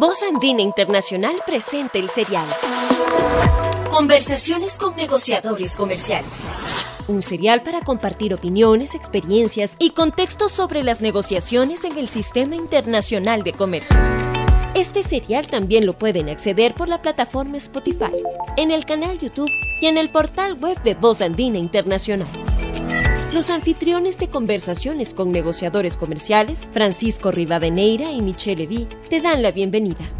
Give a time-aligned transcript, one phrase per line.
[0.00, 2.46] Voz Andina Internacional presenta el serial.
[3.90, 6.30] Conversaciones con negociadores comerciales.
[7.08, 13.42] Un serial para compartir opiniones, experiencias y contextos sobre las negociaciones en el sistema internacional
[13.42, 13.96] de comercio.
[14.76, 18.22] Este serial también lo pueden acceder por la plataforma Spotify,
[18.56, 22.28] en el canal YouTube y en el portal web de Voz Andina Internacional.
[23.32, 29.52] Los anfitriones de conversaciones con negociadores comerciales, Francisco Rivadeneira y Michelle Levy, te dan la
[29.52, 30.10] bienvenida.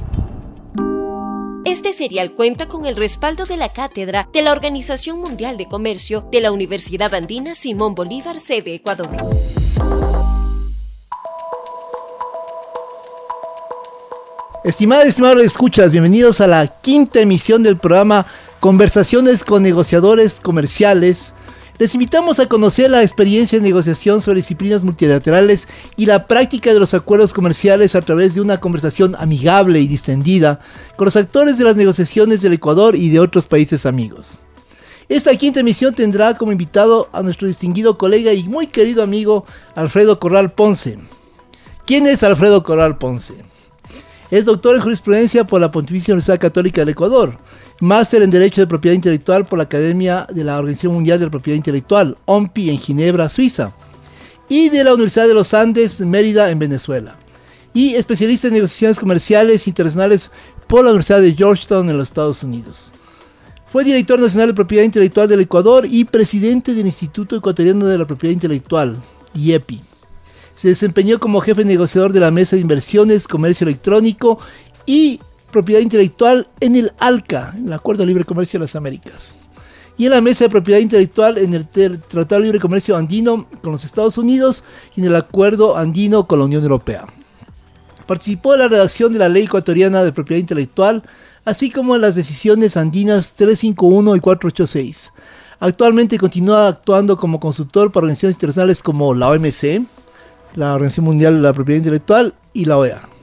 [1.65, 6.29] Este serial cuenta con el respaldo de la cátedra de la Organización Mundial de Comercio
[6.31, 9.09] de la Universidad Andina Simón Bolívar, sede Ecuador.
[14.65, 18.27] Estimadas y estimados escuchas, bienvenidos a la quinta emisión del programa
[18.61, 21.33] Conversaciones con negociadores comerciales
[21.79, 26.81] les invitamos a conocer la experiencia de negociación sobre disciplinas multilaterales y la práctica de
[26.81, 30.59] los acuerdos comerciales a través de una conversación amigable y distendida
[30.97, 34.41] con los actores de las negociaciones del Ecuador y de otros países amigos.
[35.09, 40.19] Esta quinta emisión tendrá como invitado a nuestro distinguido colega y muy querido amigo Alfredo
[40.19, 40.99] Corral Ponce.
[41.87, 43.45] ¿Quién es Alfredo Corral Ponce?
[44.31, 47.39] Es doctor en jurisprudencia por la Pontificia Universidad Católica del Ecuador
[47.81, 51.31] máster en Derecho de Propiedad Intelectual por la Academia de la Organización Mundial de la
[51.31, 53.73] Propiedad Intelectual, OMPI, en Ginebra, Suiza,
[54.49, 57.17] y de la Universidad de los Andes, Mérida, en Venezuela,
[57.73, 60.31] y especialista en negociaciones comerciales internacionales
[60.67, 62.93] por la Universidad de Georgetown, en los Estados Unidos.
[63.71, 68.07] Fue director nacional de Propiedad Intelectual del Ecuador y presidente del Instituto Ecuatoriano de la
[68.07, 68.97] Propiedad Intelectual,
[69.35, 69.83] IEPI.
[70.55, 74.39] Se desempeñó como jefe negociador de la Mesa de Inversiones, Comercio Electrónico
[74.87, 75.21] y
[75.51, 79.35] propiedad intelectual en el ALCA, en el Acuerdo de Libre Comercio de las Américas.
[79.97, 83.73] Y en la Mesa de Propiedad Intelectual en el Tratado de Libre Comercio Andino con
[83.73, 84.63] los Estados Unidos
[84.95, 87.07] y en el Acuerdo Andino con la Unión Europea.
[88.07, 91.03] Participó en la redacción de la Ley Ecuatoriana de Propiedad Intelectual,
[91.45, 95.11] así como en las decisiones andinas 351 y 486.
[95.61, 99.85] Actualmente continúa actuando como consultor para organizaciones internacionales como la OMC,
[100.55, 103.18] la Organización Mundial de la Propiedad Intelectual y la OEA.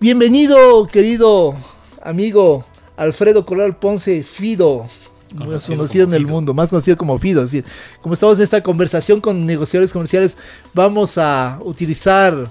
[0.00, 1.56] Bienvenido, querido
[2.00, 2.64] amigo
[2.96, 4.86] Alfredo Corral Ponce Fido,
[5.34, 7.42] más conocido en el mundo, más conocido como Fido.
[7.42, 7.64] Es decir,
[8.00, 10.36] como estamos en esta conversación con negociadores comerciales,
[10.72, 12.48] vamos a utilizar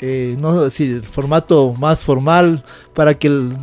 [0.00, 3.54] eh, no decir el formato más formal para que el,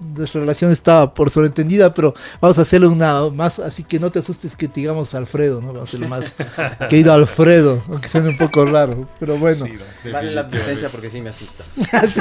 [0.00, 4.18] nuestra relación estaba por sobreentendida, pero vamos a hacerlo una más, así que no te
[4.18, 5.68] asustes que te digamos Alfredo, ¿no?
[5.68, 6.34] Vamos a hacerlo más
[6.88, 9.66] querido Alfredo, aunque suene un poco raro, pero bueno.
[10.12, 11.64] vale la advertencia porque sí me asusta.
[11.92, 12.20] Así,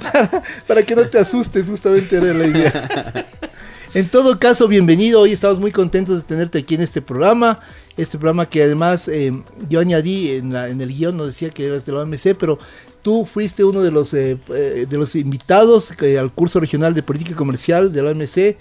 [0.00, 3.26] para, para, que no te asustes, justamente era la idea.
[3.94, 5.22] En todo caso, bienvenido.
[5.22, 7.60] Hoy estamos muy contentos de tenerte aquí en este programa.
[7.96, 9.32] Este programa que además eh,
[9.70, 12.58] yo añadí en, la, en el guion, no decía que eras de la OMC, pero
[13.00, 17.34] tú fuiste uno de los, eh, eh, de los invitados al curso regional de política
[17.34, 18.58] comercial de la OMC.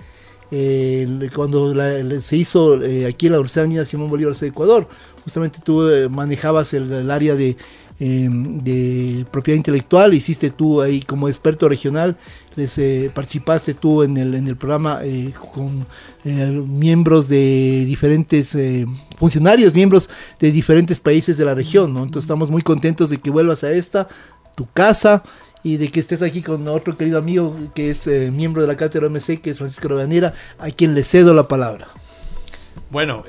[1.36, 1.76] cuando
[2.22, 4.88] se hizo aquí en la Universidad Simón Bolívar de Ecuador,
[5.26, 7.58] justamente tú manejabas el área de
[8.00, 12.16] Em, de propiedad intelectual, hiciste tú ahí como experto regional,
[12.56, 15.84] les, eh, participaste tú en el, en el programa eh, con
[16.24, 18.56] eh, miembros de diferentes
[19.18, 21.90] funcionarios, miembros de diferentes países de la región.
[21.90, 24.08] Entonces estamos muy contentos de que vuelvas a esta,
[24.56, 25.24] tu casa,
[25.64, 29.10] y de que estés aquí con otro querido amigo que es miembro de la cátedra
[29.10, 31.88] MC, que es Francisco Rabanera, a quien le cedo la palabra.
[32.92, 33.24] Bueno,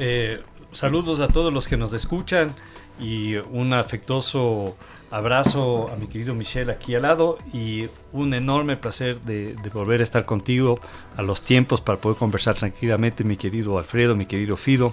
[0.73, 2.55] saludos a todos los que nos escuchan
[3.01, 4.77] y un afectuoso
[5.11, 10.05] abrazo a mi querido Michelle aquí al lado y un enorme placer de, volver a
[10.05, 10.79] estar contigo
[11.17, 14.93] a los tiempos para poder conversar tranquilamente, mi querido Alfredo, mi querido Fido.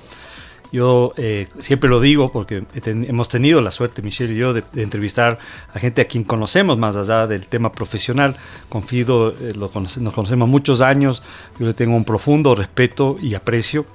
[0.71, 5.37] Yo eh, siempre lo digo porque hemos tenido la suerte, Michelle y yo, de, entrevistar
[5.73, 8.35] a gente a quien conocemos más allá del tema profesional.
[8.67, 11.21] Con Fido eh, lo nos conocemos muchos años,
[11.59, 13.85] yo le tengo un profundo respeto y aprecio.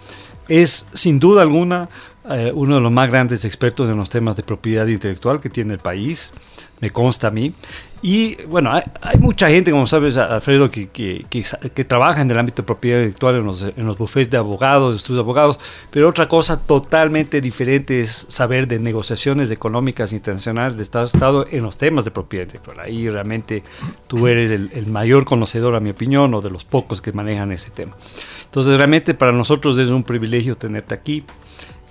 [0.49, 1.89] Es sin duda alguna
[2.29, 5.73] eh, uno de los más grandes expertos en los temas de propiedad intelectual que tiene
[5.73, 6.33] el país,
[6.81, 7.55] me consta a mí.
[8.03, 12.63] Y bueno, hay, mucha gente, como sabes, Alfredo, que, que, que, trabaja en el ámbito
[12.63, 15.59] de propiedad intelectual, en los, en los bufetes de abogados, estudios de abogados,
[15.91, 21.47] pero otra cosa totalmente diferente es saber de negociaciones económicas internacionales de Estado a Estado
[21.51, 22.81] en los temas de propiedad intelectual.
[22.81, 23.63] Ahí realmente
[24.09, 27.53] tú eres el, el mayor conocedor, a mi opinión, o de los pocos que manejan
[27.53, 27.97] ese tema.
[28.45, 31.25] Entonces, realmente para nosotros es un privilegio tenerte aquí.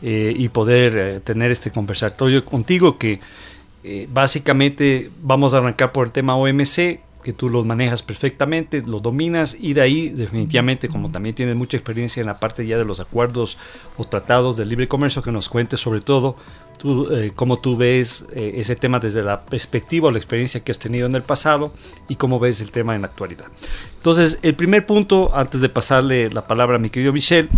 [0.02, 3.20] Eh, y poder eh, tener este conversatorio contigo que
[3.84, 9.02] eh, básicamente vamos a arrancar por el tema OMC, que tú lo manejas perfectamente, lo
[9.02, 12.86] dominas y de ahí definitivamente como también tienes mucha experiencia en la parte ya de
[12.86, 13.58] los acuerdos
[13.98, 16.38] o tratados de libre comercio, que nos cuentes sobre todo
[16.80, 20.72] tú, eh, cómo tú ves eh, ese tema desde la perspectiva o la experiencia que
[20.72, 21.72] has tenido en el pasado
[22.08, 23.46] y cómo ves el tema en la actualidad.
[23.98, 27.50] Entonces, el primer punto, antes de pasarle la palabra a mi querido Michel,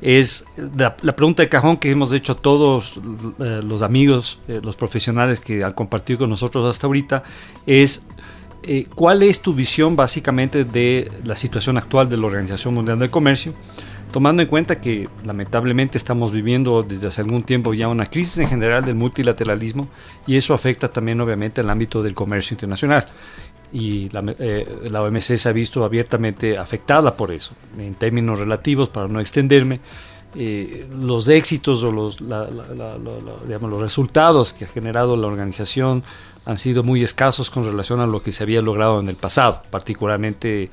[0.00, 0.44] es
[0.76, 3.00] la, pregunta de cajón que hemos hecho a todos
[3.40, 7.24] eh, los amigos, los profesionales que han compartido con nosotros hasta ahorita,
[7.66, 8.06] es
[8.94, 13.54] ¿cuál es tu visión básicamente de la situación actual de la Organización Mundial del Comercio?
[14.10, 18.48] Tomando en cuenta que lamentablemente estamos viviendo desde hace algún tiempo ya una crisis en
[18.48, 19.88] general del multilateralismo
[20.26, 23.06] y eso afecta también obviamente al ámbito del comercio internacional.
[23.72, 27.52] Y la, eh, OMC se ha visto abiertamente afectada por eso.
[27.78, 29.80] En términos relativos, para no extenderme,
[30.34, 36.02] eh, los éxitos o los, digamos, los resultados que ha generado la organización
[36.46, 39.62] han sido muy escasos con relación a lo que se había logrado en el pasado,
[39.70, 40.70] particularmente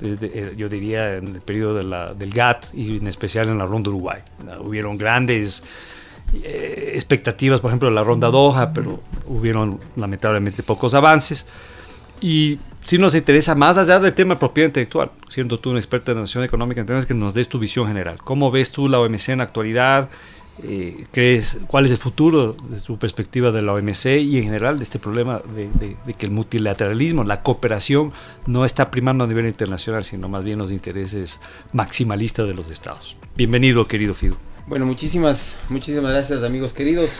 [0.00, 4.20] yo diría en el periodo del GATT y en especial en la ronda Uruguay.
[4.60, 5.62] Hubieron grandes
[6.32, 11.46] eh, expectativas, por ejemplo, en la ronda Doha, pero hubieron lamentablemente pocos avances.
[12.20, 16.12] Y si nos interesa más allá del tema de propiedad intelectual, siendo tú un experto
[16.12, 18.18] en nación económica, entonces que nos des tu visión general.
[18.24, 20.10] ¿Cómo ves tú la OMC en la actualidad?
[20.62, 24.78] Eh, crees, cuál es el futuro desde tu perspectiva de la OMC y en general
[24.78, 28.12] de este problema de, que el multilateralismo, la cooperación
[28.46, 31.40] no está primando a nivel internacional, sino más bien los intereses
[31.72, 33.16] maximalistas de los estados.
[33.36, 34.36] Bienvenido, querido Fido.
[34.66, 37.10] Bueno, muchísimas, muchísimas gracias, amigos queridos,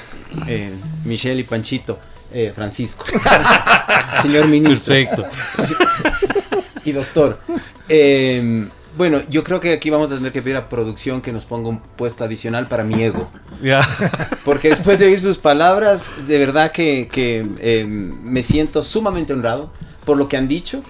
[0.46, 0.70] eh,
[1.04, 1.98] Michelle y Panchito,
[2.32, 3.06] eh, Francisco,
[4.22, 4.94] señor ministro.
[4.94, 5.24] Perfecto.
[6.84, 7.38] y doctor.
[7.88, 8.68] Eh,
[8.98, 11.68] bueno, yo creo que aquí vamos a tener que pedir a producción que nos ponga
[11.68, 13.30] un puesto adicional para mi ego.
[14.44, 19.72] Porque después de oír sus palabras, de verdad que, eh, me siento sumamente honrado
[20.04, 20.82] por lo que han dicho,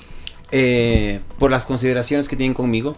[0.50, 2.94] eh, por las consideraciones que tienen conmigo.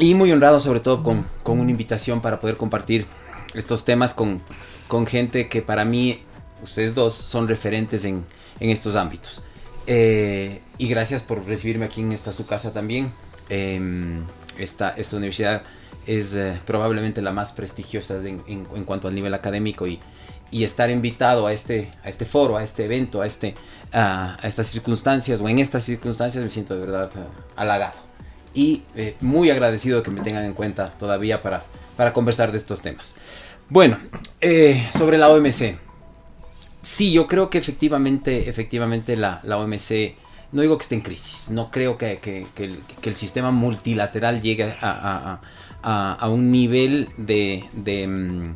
[0.00, 3.06] Y muy honrado sobre todo con, una invitación para poder compartir
[3.54, 4.42] estos temas con,
[5.06, 6.24] gente que para mí,
[6.60, 8.24] ustedes dos, son referentes en,
[8.58, 9.44] en estos ámbitos.
[9.86, 13.12] Eh, y gracias por recibirme aquí en esta su casa también.
[13.48, 14.24] Em,
[14.58, 15.62] esta, esta universidad
[16.06, 20.00] es eh, probablemente la más prestigiosa en, cuanto al nivel académico y,
[20.50, 23.54] y, estar invitado a este, a este foro, a este evento, a, este,
[23.92, 27.20] a estas circunstancias o en estas circunstancias me siento de verdad eh,
[27.56, 28.06] halagado
[28.54, 28.82] y
[29.20, 33.14] muy agradecido que me tengan en cuenta todavía para, para conversar de estos temas.
[33.68, 33.98] Bueno,
[34.92, 35.85] sobre la OMC.
[36.86, 40.14] Sí, yo creo que efectivamente, efectivamente la, OMC,
[40.52, 45.40] no digo que esté en crisis, no creo que, el, sistema multilateral llegue a,
[46.30, 47.64] un nivel de,
[48.06, 48.54] mm,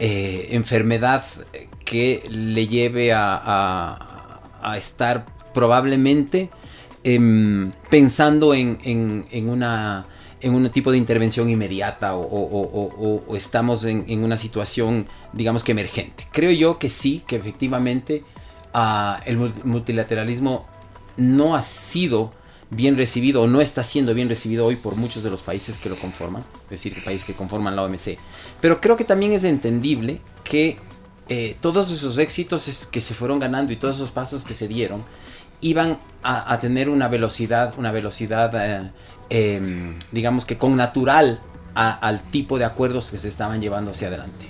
[0.00, 1.24] eh, enfermedad
[1.84, 5.24] que le lleve a, estar
[5.54, 6.50] probablemente
[7.04, 10.06] em, pensando en, una
[10.40, 16.26] en un tipo de intervención inmediata o, estamos en, una situación, digamos que emergente.
[16.32, 18.24] Creo yo que sí, que efectivamente
[18.72, 20.66] ah, el multilateralismo
[21.16, 22.32] no ha sido
[22.70, 25.88] bien recibido o no está siendo bien recibido hoy por muchos de los países que
[25.88, 28.16] lo conforman, es decir, países que conforman la OMC.
[28.60, 30.78] Pero creo que también es entendible que
[31.28, 35.04] eh, todos esos éxitos que se fueron ganando y todos esos pasos que se dieron
[35.60, 38.90] iban a, tener una velocidad, una velocidad eh,
[39.30, 41.38] Em, digamos que con natural
[41.72, 44.46] al tipo de acuerdos que se estaban llevando hacia adelante.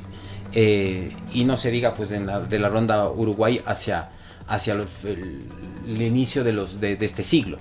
[0.53, 4.09] Eh, y no se diga pues de la ronda Uruguay hacia,
[4.49, 7.59] hacia el, inicio de, los, de, este siglo.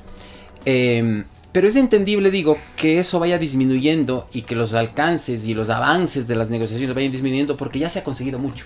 [0.64, 5.70] Em, pero es entendible, digo, que eso vaya disminuyendo y que los alcances y los
[5.70, 8.66] avances de las negociaciones vayan disminuyendo porque ya se ha conseguido mucho.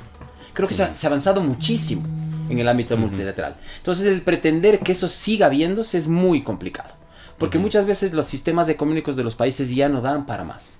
[0.53, 2.03] Creo que se ha, avanzado muchísimo
[2.49, 3.55] en el ámbito multilateral.
[3.77, 6.89] Entonces el pretender que eso siga viéndose es muy complicado.
[7.37, 10.77] Porque muchas veces los sistemas económicos de los países ya no dan para más.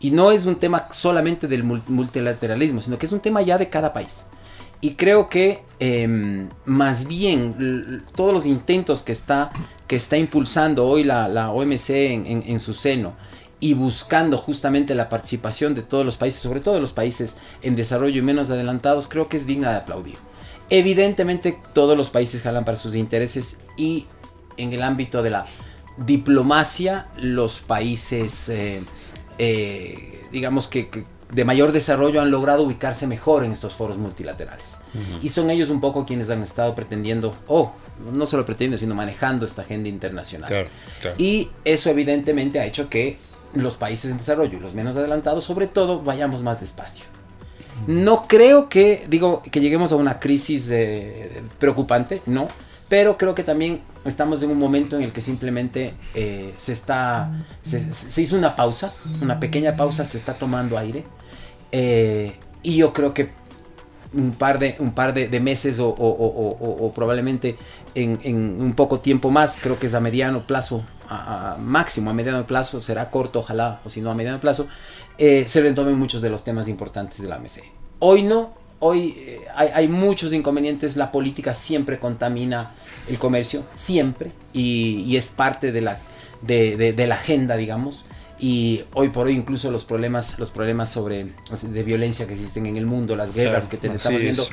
[0.00, 3.68] Y no es un tema solamente del multilateralismo, sino que es un tema ya de
[3.68, 4.24] cada país.
[4.80, 9.50] Y creo que em, más bien todos los intentos que está,
[9.86, 13.12] que está impulsando hoy la, OMC en, su seno
[13.60, 17.76] y buscando justamente la participación de todos los países, sobre todo de los países en
[17.76, 20.16] desarrollo y menos adelantados, creo que es digna de aplaudir.
[20.74, 24.06] Evidentemente todos los países jalan para sus intereses y
[24.56, 25.44] en el ámbito de la
[25.98, 28.82] diplomacia los países, eh,
[29.36, 34.78] eh, digamos que, de mayor desarrollo han logrado ubicarse mejor en estos foros multilaterales.
[35.22, 37.72] Y son ellos un poco quienes han estado pretendiendo, o
[38.10, 40.68] no solo pretendiendo, sino manejando esta agenda internacional.
[41.18, 43.18] Y eso evidentemente ha hecho que
[43.52, 47.11] los países en desarrollo y los menos adelantados, sobre todo, vayamos más despacio.
[47.86, 52.48] No creo que, digo, que lleguemos a una crisis eh, preocupante, no
[52.92, 57.32] pero creo que también estamos en un momento en el que simplemente eh, se está,
[57.62, 61.02] se, hizo una pausa, una pequeña pausa, se está tomando aire.
[61.72, 63.30] Eh, y yo creo que
[64.14, 67.56] un par de, un par de, meses o, probablemente
[67.94, 70.84] en, un poco tiempo más, creo que es a mediano plazo,
[71.58, 74.66] máximo a mediano plazo, será corto ojalá, o si no a mediano plazo,
[75.18, 77.62] eh, se retomen muchos de los temas importantes de la AMC.
[78.00, 82.72] Hoy no, hoy eh, hay, muchos inconvenientes, la política siempre contamina
[83.08, 85.98] el comercio, siempre, y, es parte de la,
[86.42, 88.04] de la agenda, digamos
[88.42, 91.28] y hoy por hoy incluso los problemas los problemas sobre
[91.62, 94.44] de violencia que existen en el mundo las guerras que estamos viendo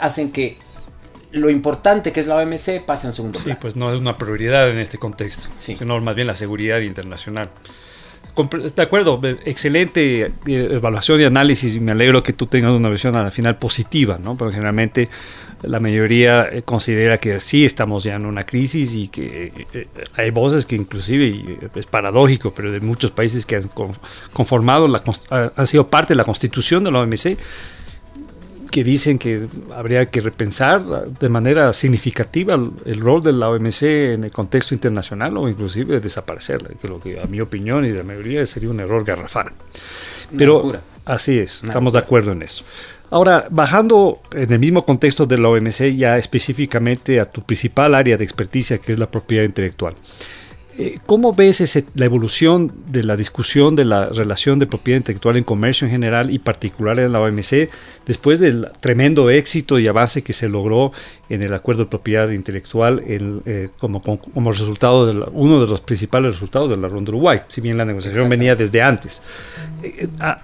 [0.00, 0.56] hacen que
[1.30, 3.54] lo importante que es la OMC pase en segundo plano.
[3.54, 7.50] Sí, pues no es una prioridad en este contexto, sino más bien la seguridad internacional.
[8.74, 13.16] De acuerdo, excelente eh, evaluación y análisis y me alegro que tú tengas una visión
[13.16, 14.36] a la final positiva, ¿no?
[14.36, 15.08] Porque generalmente
[15.62, 20.30] la mayoría eh, considera que sí estamos ya en una crisis y que eh, hay
[20.30, 23.70] voces que inclusive, es paradójico, pero de muchos países que han
[24.32, 27.36] conformado, la, han sido parte de la constitución de la OMC,
[28.70, 34.24] que dicen que habría que repensar de manera significativa el, rol de la OMC en
[34.24, 38.04] el contexto internacional o inclusive desaparecerla, que lo que a mi opinión y de la
[38.04, 39.52] mayoría sería un error garrafal.
[40.36, 40.72] Pero
[41.04, 42.62] así es, estamos de acuerdo en eso.
[43.10, 48.16] Ahora, bajando en el mismo contexto de la OMC, ya específicamente a tu principal área
[48.16, 49.94] de experticia, que es la propiedad intelectual.
[50.80, 55.42] Eh, ¿Cómo ves la evolución de la discusión de la relación de propiedad intelectual en
[55.42, 57.68] comercio en general y particular en la OMC
[58.06, 60.92] después del tremendo éxito y avance que se logró
[61.28, 66.34] en el acuerdo de propiedad intelectual eh, como, como, resultado de uno de los principales
[66.34, 69.20] resultados de la ronda Uruguay, si bien la negociación venía desde antes?
[69.82, 70.40] Eh, ah,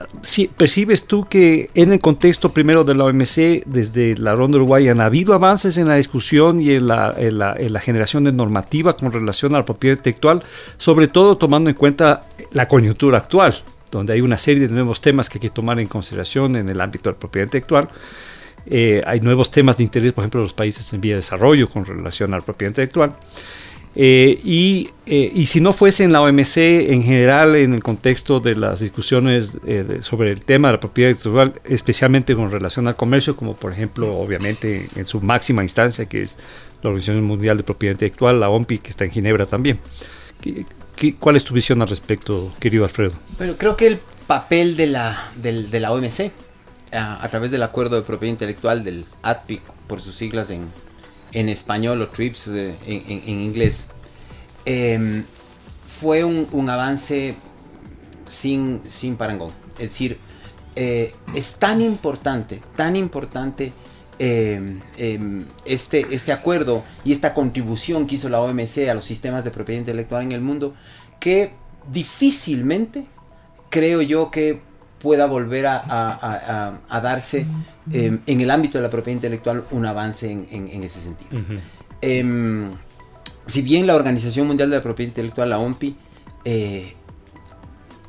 [0.57, 5.01] ¿Percibes tú que en el contexto primero de la OMC, desde la ronda Uruguay, han
[5.01, 8.97] habido avances en la discusión y en la, en la, en la generación de normativa
[8.97, 10.24] con relación a la propiedad intelectual?
[10.79, 13.55] Sobre todo tomando en cuenta la coyuntura actual,
[13.91, 16.81] donde hay una serie de nuevos temas que hay que tomar en consideración en el
[16.81, 17.89] ámbito de la propiedad intelectual.
[18.67, 21.85] Eh, hay nuevos temas de interés, por ejemplo, los países en vía de desarrollo con
[21.85, 23.17] relación a la propiedad intelectual.
[23.97, 24.41] Eh,
[25.07, 28.81] eh, y, si no fuese en la OMC en general, en el contexto de las
[28.81, 29.57] discusiones
[30.01, 34.17] sobre el tema de la propiedad intelectual, especialmente con relación al comercio, como por ejemplo,
[34.17, 36.37] obviamente, en su máxima instancia, que es
[36.85, 39.81] la Organización Mundial de Propiedad Intelectual, la OMPI, que está en Ginebra también
[41.19, 43.13] cuál es tu visión al respecto, querido Alfredo?
[43.39, 46.31] Bueno, creo que el papel de la, de la OMC,
[46.93, 50.69] a, través del Acuerdo de Propiedad Intelectual del ATPIC, por sus siglas en,
[51.33, 53.89] en español o TRIPS eh, en, inglés,
[54.65, 55.25] em,
[55.87, 57.35] fue un, avance
[58.27, 59.51] sin, sin parangón.
[59.75, 60.19] Es decir,
[60.77, 63.73] eh, es tan importante, tan importante
[64.19, 69.43] Em, em, este, este acuerdo y esta contribución que hizo la OMC a los sistemas
[69.43, 70.73] de propiedad intelectual en el mundo,
[71.19, 71.53] que
[71.91, 73.07] difícilmente
[73.71, 74.61] creo yo que
[75.01, 77.45] pueda volver a, darse
[77.93, 81.31] em, en el ámbito de la propiedad intelectual un avance en, ese sentido.
[83.47, 85.97] si bien la Organización Mundial de la Propiedad Intelectual, la OMPI,
[86.45, 86.95] eh,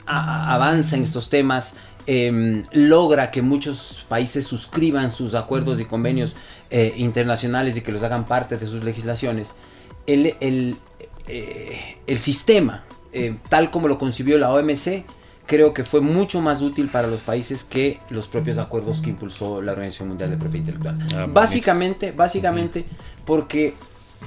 [0.05, 1.75] avanza en estos temas,
[2.07, 6.35] Em, logra que muchos países suscriban sus acuerdos y convenios
[6.69, 9.55] eh, internacionales y que los hagan parte de sus legislaciones,
[10.05, 10.75] el, el,
[11.27, 15.03] eh, sistema, eh, tal como lo concibió la OMC,
[15.47, 19.63] creo que fue mucho más útil para los países que los propios acuerdos que impulsó
[19.63, 20.99] la Organización Mundial de Propiedad Intelectual.
[21.15, 22.85] Ah, básicamente, básicamente
[23.25, 23.73] porque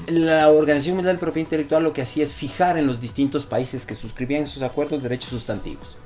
[0.08, 3.86] la Organización Mundial de Propiedad Intelectual lo que hacía es fijar en los distintos países
[3.86, 5.96] que suscribían esos acuerdos derechos sustantivos.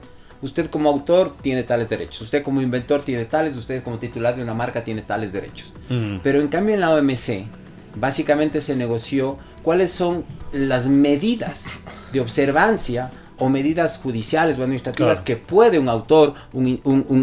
[0.43, 4.43] Usted como autor tiene tales derechos, usted como inventor tiene tales, usted como titular de
[4.43, 5.73] una marca tiene tales derechos.
[5.89, 6.17] Mm.
[6.23, 7.47] Pero en cambio en la OMC
[7.95, 11.67] básicamente se negoció cuáles son las medidas
[12.13, 16.69] de observancia o medidas judiciales o administrativas que puede un autor, un,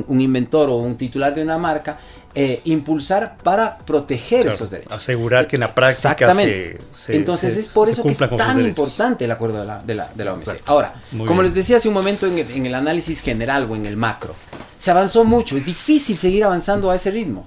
[0.09, 1.97] inventor o un titular de una marca
[2.41, 4.93] eh, impulsar para proteger esos derechos.
[4.93, 6.79] Asegurar que en la práctica se,
[7.09, 10.23] Entonces es por eso que es tan importante el acuerdo de la, de la, de
[10.23, 10.61] la OMC.
[10.65, 10.93] Ahora,
[11.27, 13.97] como les decía hace un momento en el, en el análisis general o en el
[13.97, 14.35] macro,
[14.77, 17.43] se avanzó mucho, es difícil seguir avanzando a ese ritmo.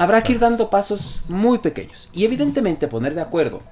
[0.00, 3.62] Habrá que ir dando pasos muy pequeños y evidentemente poner de acuerdo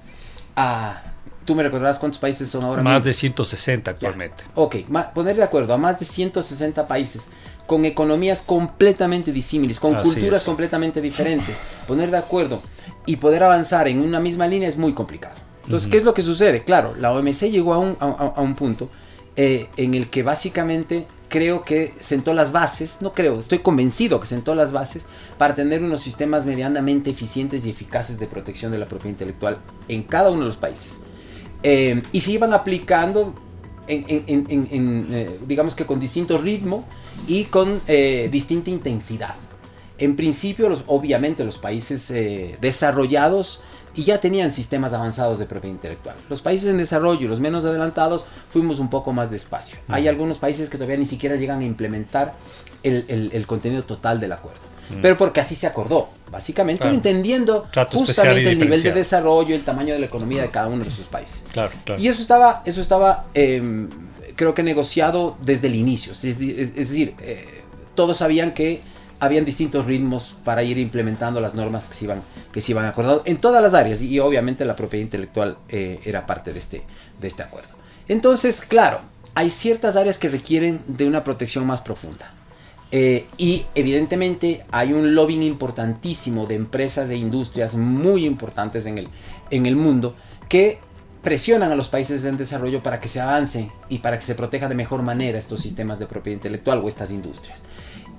[0.55, 1.03] a
[1.45, 2.81] Tú me recordarás cuántos países son ahora.
[2.81, 4.45] Más de 160 actualmente.
[4.55, 4.77] Ok,
[5.13, 7.27] poner de acuerdo a más de 160 países
[7.67, 12.61] con economías completamente disímiles, con culturas completamente diferentes, poner de acuerdo
[13.05, 15.35] y poder avanzar en una misma línea es muy complicado.
[15.63, 16.63] Entonces, ¿qué es lo que sucede?
[16.63, 18.89] Claro, la OMC llegó a un, a, un punto
[19.35, 24.27] eh, en el que básicamente creo que sentó las bases, no creo, estoy convencido que
[24.27, 28.85] sentó las bases para tener unos sistemas medianamente eficientes y eficaces de protección de la
[28.85, 30.99] propiedad intelectual en cada uno de los países.
[31.63, 33.33] Eh, y se iban aplicando,
[33.87, 36.85] en, eh, digamos que con distinto ritmo
[37.27, 39.35] y con eh, distinta intensidad.
[39.99, 43.61] en principio, los, obviamente los países eh, desarrollados
[43.95, 46.15] y ya tenían sistemas avanzados de propiedad intelectual.
[46.29, 49.77] Los países en desarrollo y los menos adelantados fuimos un poco más despacio.
[49.87, 52.33] Hay algunos países que todavía ni siquiera llegan a implementar
[52.81, 54.61] el, contenido total del acuerdo.
[55.01, 59.99] Pero porque así se acordó, básicamente entendiendo justamente el nivel de desarrollo, el tamaño de
[59.99, 61.45] la economía de cada uno de sus países.
[61.97, 63.89] Y eso estaba, eso estaba em,
[64.35, 66.13] creo que negociado desde el inicio.
[66.13, 67.61] Es, decir, eh,
[67.95, 68.81] todos sabían que
[69.19, 72.21] habían distintos ritmos para ir implementando las normas que se iban,
[72.51, 76.25] que se iban acordando en todas las áreas y obviamente la propiedad intelectual eh, era
[76.25, 76.83] parte de este,
[77.21, 77.69] de este acuerdo.
[78.07, 78.99] Entonces, claro,
[79.33, 82.33] hay ciertas áreas que requieren de una protección más profunda.
[82.91, 89.07] Eh, y evidentemente hay un lobbying importantísimo de empresas e industrias muy importantes en el,
[89.49, 90.13] en el mundo
[90.47, 90.79] que
[91.23, 94.67] presionan a los países en desarrollo para que se avance y para que se proteja
[94.67, 97.63] de mejor manera estos sistemas de propiedad intelectual o estas industrias.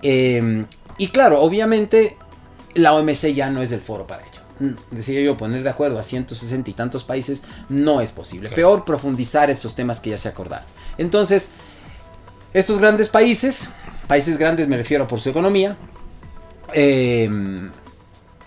[0.02, 2.16] Em, y claro, obviamente
[2.75, 4.40] la OMC ya no es el foro para ello.
[4.58, 8.49] Mm, decía yo, poner de acuerdo a 160 y tantos países no es posible.
[8.50, 10.66] Peor profundizar esos temas que ya se acordaron.
[10.96, 11.50] Entonces,
[12.54, 13.68] estos grandes países,
[14.06, 15.76] países grandes me refiero por su economía,
[16.73, 17.70] em,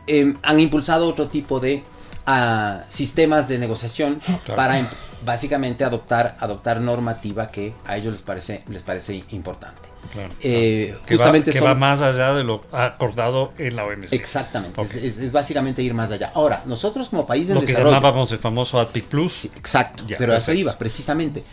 [0.07, 1.83] em, han impulsado otro tipo de
[2.27, 4.21] ah, sistemas de negociación
[4.55, 4.87] para
[5.25, 9.81] básicamente adoptar, adoptar normativa que a ellos les parece, les parece importante.
[10.41, 14.13] Eh, que justamente va, que va, más allá de lo acordado en la OMC.
[14.13, 16.31] Exactamente, es, básicamente ir más allá.
[16.33, 19.45] Ahora, nosotros como país en lo que llamábamos el famoso AdPIC Plus.
[19.45, 21.43] exacto, pero a eso iba, precisamente.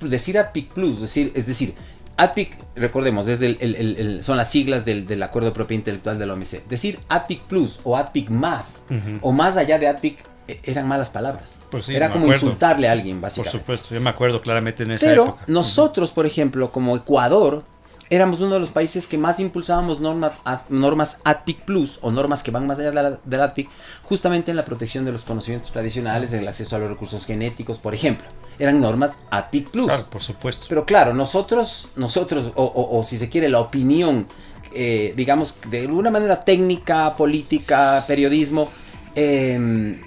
[0.00, 1.74] decir AdPIC Plus, decir, es decir,
[2.16, 6.66] AdPIC, recordemos, es el, son las siglas del, Acuerdo de Propiedad Intelectual de la OMC.
[6.68, 8.86] Decir AdPIC Plus o AdPIC más,
[9.20, 11.58] o más allá de AdPIC, e, eran malas palabras.
[11.70, 13.52] Pues Era como insultarle a alguien, básicamente.
[13.52, 17.64] Por supuesto, yo me acuerdo claramente en esa Pero nosotros, por ejemplo, como Ecuador,
[18.12, 20.32] éramos uno de los países que más impulsábamos normas,
[20.68, 23.70] normas ADPIC Plus o normas que van más allá de del ADPIC,
[24.02, 27.78] justamente en la protección de los conocimientos tradicionales, en el acceso a los recursos genéticos,
[27.78, 28.26] por ejemplo.
[28.58, 29.86] Eran normas ADPIC Plus.
[29.86, 30.66] Claro, por supuesto.
[30.68, 34.26] Pero claro, nosotros, nosotros o, si se quiere, la opinión,
[34.74, 38.68] eh, digamos, de alguna manera técnica, política, periodismo,
[39.14, 39.98] eh,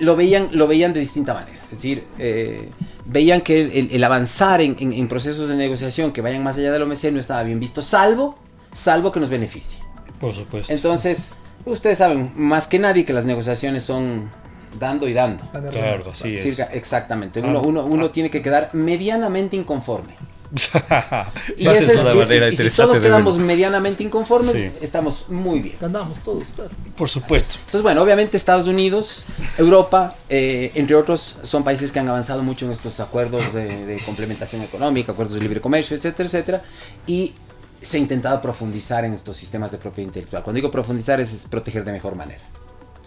[0.00, 1.58] lo veían, lo veían de distinta manera.
[1.64, 2.68] Es decir, eh,
[3.04, 7.20] veían que el, avanzar en, procesos de negociación que vayan más allá del OMC no
[7.20, 8.38] estaba bien visto, salvo,
[8.74, 9.78] salvo que nos beneficie.
[10.18, 10.72] Por supuesto.
[10.72, 11.30] Entonces,
[11.64, 14.30] ustedes saben más que nadie que las negociaciones son
[14.78, 15.44] dando y dando.
[15.70, 16.58] Claro, así es.
[16.72, 17.40] Exactamente.
[17.40, 18.12] Uno, uno, uno ah.
[18.12, 20.14] tiene que quedar medianamente inconforme.
[21.56, 25.76] y, es, si todos quedamos medianamente inconformes, estamos muy bien.
[25.80, 26.70] Ganamos todos, claro.
[26.96, 27.56] Por supuesto.
[27.58, 29.24] Entonces, bueno, obviamente Estados Unidos,
[29.58, 34.62] Europa, eh, entre otros, son países que han avanzado mucho en estos acuerdos de, complementación
[34.62, 36.62] económica, acuerdos de libre comercio, etcétera, etcétera.
[37.06, 37.32] Y
[37.80, 40.42] se ha intentado profundizar en estos sistemas de propiedad intelectual.
[40.42, 42.42] Cuando digo profundizar es proteger de mejor manera.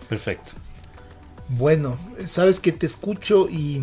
[0.07, 0.53] Perfecto.
[1.49, 3.81] Bueno, sabes que te escucho y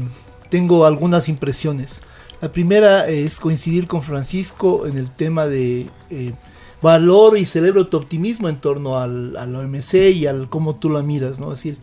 [0.49, 2.01] tengo algunas impresiones.
[2.41, 6.33] La primera es coincidir con Francisco en el tema de eh,
[6.81, 11.39] valor y celebro tu optimismo en torno al, OMC y al cómo tú la miras,
[11.39, 11.53] ¿no?
[11.53, 11.79] Es decir,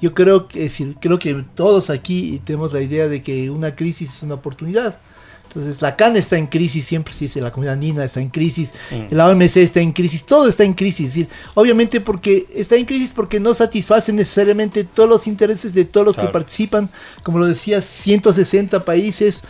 [0.00, 4.22] yo creo que, creo que todos aquí tenemos la idea de que una crisis es
[4.22, 5.00] una oportunidad.
[5.48, 8.74] Entonces, la CAN está en crisis, siempre se dice, la comunidad andina está en crisis,
[8.90, 9.14] mm.
[9.14, 11.06] la OMC está en crisis, todo está en crisis.
[11.06, 16.06] decir, obviamente porque está en crisis porque no satisface necesariamente todos los intereses de todos
[16.06, 16.90] los que participan,
[17.22, 19.44] como lo decía, 160 países,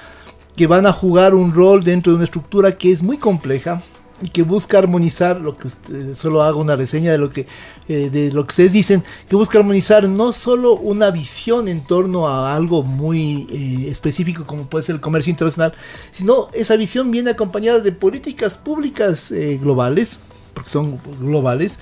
[0.57, 3.83] que van a jugar un rol dentro de una estructura que es muy compleja
[4.23, 7.47] y que busca armonizar lo que usted, solo hago una reseña de lo que
[7.89, 12.27] eh, de lo que ustedes dicen que busca armonizar no solo una visión en torno
[12.27, 15.75] a algo muy eh, específico como puede ser el comercio internacional
[16.13, 20.21] sino esa visión viene acompañada de políticas públicas eh, globales
[20.55, 21.79] porque son globales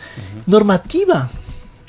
[0.46, 1.30] normativa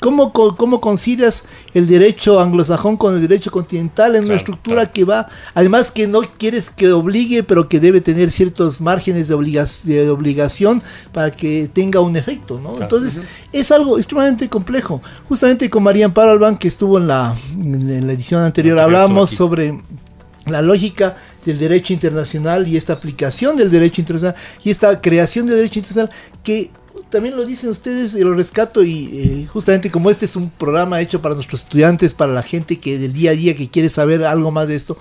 [0.00, 5.28] ¿Cómo, ¿Cómo concilias el derecho anglosajón con el derecho continental en una estructura que va,
[5.54, 9.34] además que no quieres que obligue, pero que debe tener ciertos márgenes de,
[9.84, 10.82] de obligación
[11.12, 12.74] para que tenga un efecto, ¿no?
[12.80, 13.20] Entonces,
[13.52, 15.00] es algo extremadamente complejo.
[15.28, 19.78] Justamente con María Amparo Albán, que estuvo en la, en la edición anterior, hablábamos sobre
[20.46, 25.56] la lógica del derecho internacional y esta aplicación del derecho internacional y esta creación del
[25.56, 26.70] derecho internacional que
[27.08, 31.22] también lo dicen ustedes lo rescato y eh, justamente como este es un programa hecho
[31.22, 34.50] para nuestros estudiantes, para la gente que del día a día que quiere saber algo
[34.50, 34.98] más de esto,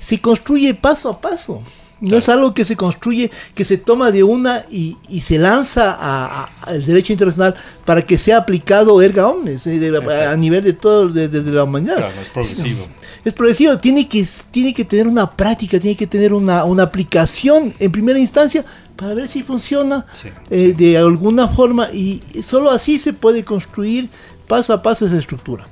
[0.00, 1.62] se construye paso a paso.
[2.02, 6.84] No es algo que se construye, que se toma de una y, se lanza al
[6.84, 11.62] derecho internacional para que sea aplicado erga omnes eh, a, nivel de todo, de, la
[11.62, 11.98] humanidad.
[11.98, 12.88] Claro, es progresivo.
[13.24, 17.92] Es, progresivo, tiene que, tiene que tener una práctica, tiene que tener una, aplicación en
[17.92, 18.64] primera instancia
[18.96, 20.04] para ver si funciona
[20.50, 24.10] eh, de alguna forma y solo así se puede construir
[24.48, 25.68] paso a paso esa estructura.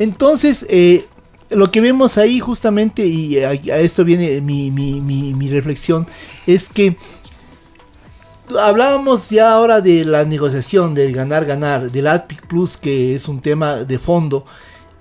[0.00, 1.06] Entonces, eh,
[1.50, 6.06] lo que vemos ahí justamente, y a, esto viene mi, reflexión,
[6.46, 6.96] es que
[8.58, 13.76] hablábamos ya ahora de la negociación, del ganar-ganar, del AdPic Plus, que es un tema
[13.84, 14.46] de fondo,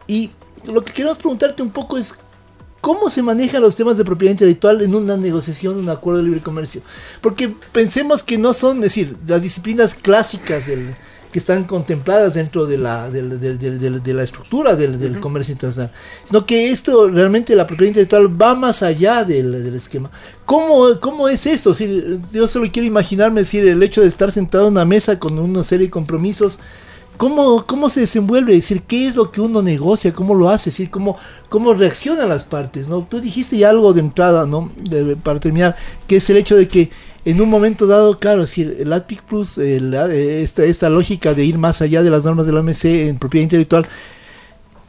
[0.07, 0.31] y
[0.65, 2.15] lo que queremos preguntarte un poco es
[2.81, 6.41] cómo se manejan los temas de propiedad intelectual en una negociación, un acuerdo de libre
[6.41, 6.81] comercio.
[7.21, 10.95] Porque pensemos que no son, es decir, las disciplinas clásicas del,
[11.31, 15.91] que están contempladas dentro de la, de, de, la estructura del, comercio internacional,
[16.25, 20.09] sino que esto realmente la propiedad intelectual va más allá del, esquema.
[20.45, 21.75] ¿Cómo, ¿Cómo es esto?
[22.31, 25.63] yo solo quiero imaginarme decir, el hecho de estar sentado en una mesa con una
[25.63, 26.59] serie de compromisos.
[27.17, 28.53] ¿Cómo, ¿Cómo se desenvuelve?
[28.53, 30.13] Es decir, ¿qué es lo que uno negocia?
[30.13, 30.69] ¿Cómo lo hace?
[30.69, 31.17] Es decir, ¿cómo,
[31.49, 32.87] cómo reaccionan las partes?
[32.87, 33.05] ¿no?
[33.09, 34.71] Tú dijiste ya algo de entrada, ¿no?
[35.21, 35.75] para terminar,
[36.07, 36.89] que es el hecho de que
[37.29, 41.81] en un momento dado, claro, si el AdPic Plus, esta, esta lógica de ir más
[41.81, 43.85] allá de las normas de la OMC en propiedad intelectual,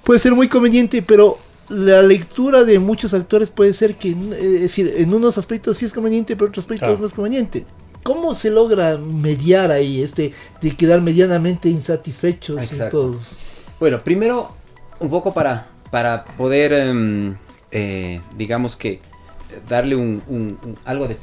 [0.05, 4.95] puede ser muy conveniente, pero la lectura de muchos actores puede ser que, es decir,
[4.97, 7.67] en unos aspectos sí es conveniente, pero en otros aspectos no es conveniente.
[8.03, 13.39] ¿Cómo se logra mediar ahí, este, de quedar medianamente insatisfechos todos?
[13.79, 14.53] Bueno, primero,
[14.99, 17.37] un poco para, para poder, em,
[17.71, 19.01] eh, digamos que,
[19.69, 21.17] darle un, algo de,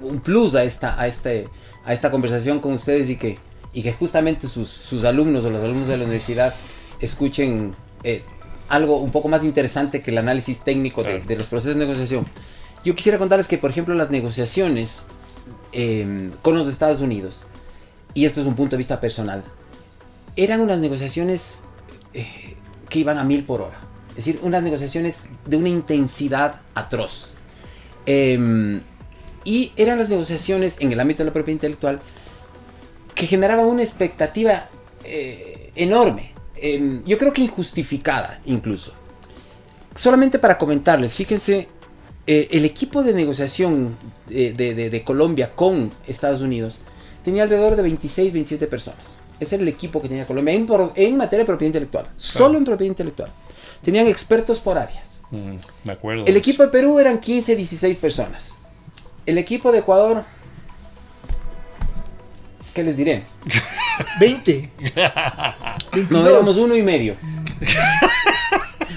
[0.00, 1.48] un plus a esta, a, este,
[1.84, 3.38] a esta conversación con ustedes y que,
[3.72, 6.54] y que justamente sus, alumnos o los alumnos de la universidad
[7.00, 8.22] escuchen eh,
[8.68, 12.26] algo un poco más interesante que el análisis técnico de, los procesos de negociación.
[12.84, 15.02] Yo quisiera contarles que, por ejemplo, las negociaciones
[15.72, 17.44] em, con los Estados Unidos,
[18.12, 19.42] y esto es un punto de vista personal,
[20.36, 21.64] eran unas negociaciones
[22.12, 22.56] eh,
[22.88, 23.78] que iban a mil por hora.
[24.10, 27.34] Es decir, unas negociaciones de una intensidad atroz.
[28.06, 28.80] Em,
[29.44, 32.00] y eran las negociaciones en el ámbito de la propiedad intelectual
[33.14, 34.68] que generaban una expectativa
[35.04, 36.32] eh, enorme.
[36.56, 38.92] Em, yo creo que injustificada incluso.
[39.94, 41.68] Solamente para comentarles, fíjense,
[42.26, 46.78] eh, el equipo de negociación de, Colombia con Estados Unidos
[47.22, 49.18] tenía alrededor de 26, 27 personas.
[49.38, 52.08] Ese era el equipo que tenía Colombia en, materia de propiedad intelectual.
[52.16, 53.30] Solo en propiedad intelectual.
[53.82, 55.13] Tenían expertos por áreas.
[55.34, 56.24] Mm, me acuerdo.
[56.26, 58.56] El equipo de Perú eran 15, 16 personas.
[59.26, 60.22] El equipo de Ecuador,
[62.72, 63.24] ¿qué les diré?
[64.20, 64.72] 20.
[66.10, 67.16] no, éramos uno y medio.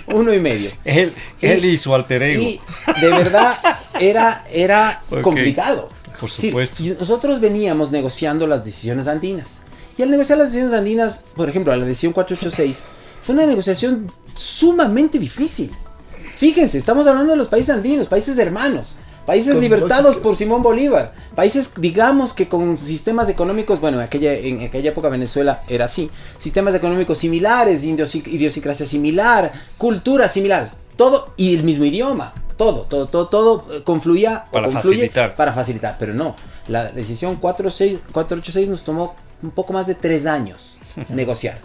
[0.08, 0.72] uno y medio.
[0.86, 2.44] Él, él y su alter ego.
[2.44, 2.62] Y
[3.02, 3.56] de verdad
[4.00, 5.90] era, era complicado.
[6.20, 6.84] Por supuesto.
[7.00, 9.62] nosotros veníamos negociando las decisiones andinas.
[9.98, 12.84] Y al negociar las decisiones andinas, por ejemplo, la decisión 486,
[13.24, 15.72] fue una negociación sumamente difícil.
[16.38, 18.96] Fíjense, estamos hablando de los países andinos, países hermanos,
[19.26, 24.62] países libertados por Simón Bolívar, países, digamos que con sistemas económicos, bueno, en aquella, en
[24.62, 31.64] aquella época Venezuela era así, sistemas económicos similares, idiosincrasia similar, cultura similar, todo y el
[31.64, 32.36] mismo idioma.
[32.56, 35.34] Todo, todo, todo, todo eh, confluía para facilitar.
[35.34, 36.36] Para facilitar, pero no.
[36.68, 40.78] La decisión 486 nos tomó un poco más de tres años
[41.10, 41.62] negociar.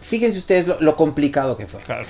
[0.00, 1.80] Fíjense ustedes lo, lo, complicado que fue.
[1.80, 2.06] Claro.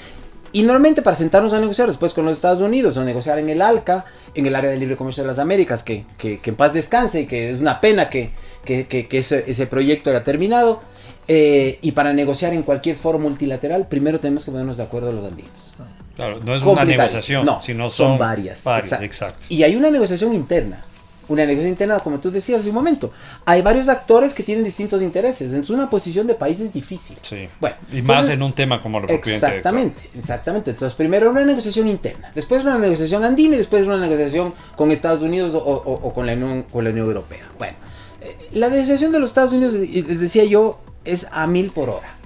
[0.52, 3.62] Y normalmente para sentarnos a negociar después con los Estados Unidos o negociar en el
[3.62, 7.22] ALCA, en el área de libre comercio de las Américas, que, que, en paz descanse
[7.22, 8.30] y que es una pena que,
[8.64, 10.80] que ese, ese, proyecto haya terminado.
[11.28, 15.24] Eh, y para negociar en cualquier foro multilateral, primero tenemos que ponernos de acuerdo los
[15.24, 15.70] andinos.
[16.16, 18.64] Claro, no es una negociación, no, sino son, varias.
[18.64, 19.46] varias exacto.
[19.48, 20.84] Y hay una negociación interna
[21.32, 23.10] una negociación interna, como tú decías hace un momento.
[23.44, 25.52] Hay varios actores que tienen distintos intereses.
[25.52, 27.16] Es una posición de país es difícil.
[27.22, 27.48] Sí.
[27.60, 30.70] Bueno, y más en un tema como la propiedad Exactamente, exactamente.
[30.70, 35.22] Entonces, primero una negociación interna, después una negociación andina y después una negociación con Estados
[35.22, 37.44] Unidos o, con, la Unión, con la Unión Europea.
[37.58, 37.76] Bueno,
[38.20, 42.16] eh, la negociación de los Estados Unidos, les decía yo, es a mil por hora.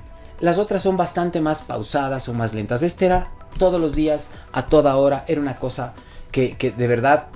[0.40, 2.82] Las otras son bastante más pausadas o más lentas.
[2.82, 5.94] Este era todos los días, a toda hora, era una cosa
[6.30, 7.28] que, de verdad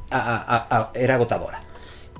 [0.95, 1.61] era agotadora.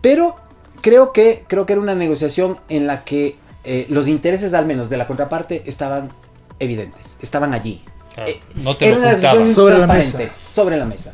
[0.01, 0.37] Pero
[0.81, 4.89] creo que, creo que era una negociación en la que eh, los intereses al menos
[4.89, 6.11] de la contraparte estaban
[6.59, 7.83] evidentes, estaban allí.
[8.17, 10.19] Eh, no te era una negociación sobre la mesa.
[10.53, 11.13] Sobre la mesa.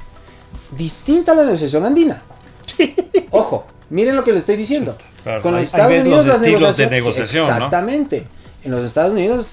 [0.70, 2.22] Distinta a la negociación andina.
[3.30, 4.96] Ojo, miren lo que le estoy diciendo.
[5.42, 7.44] Con los Estados Unidos los estilos de negociación.
[7.44, 8.26] Exactamente.
[8.62, 9.48] En los Estados Unidos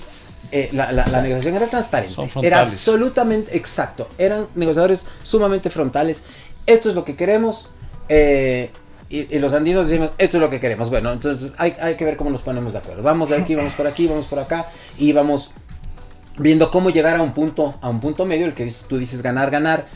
[0.55, 0.91] eh, la,
[1.23, 2.15] negociación era transparente.
[2.43, 4.07] Era absolutamente exacto.
[4.19, 6.23] Eran negociadores sumamente frontales.
[6.67, 7.71] Esto es lo que queremos.
[8.07, 8.69] Eh,
[9.09, 10.91] y, los andinos decimos, esto es lo que queremos.
[10.91, 13.01] Bueno, entonces hay, hay, que ver cómo nos ponemos de acuerdo.
[13.01, 14.67] Vamos de aquí, vamos por aquí, vamos por acá
[14.99, 15.49] y vamos
[16.37, 19.49] viendo cómo llegar a un punto, a un punto medio, el que tú dices ganar,
[19.49, 19.87] ganar,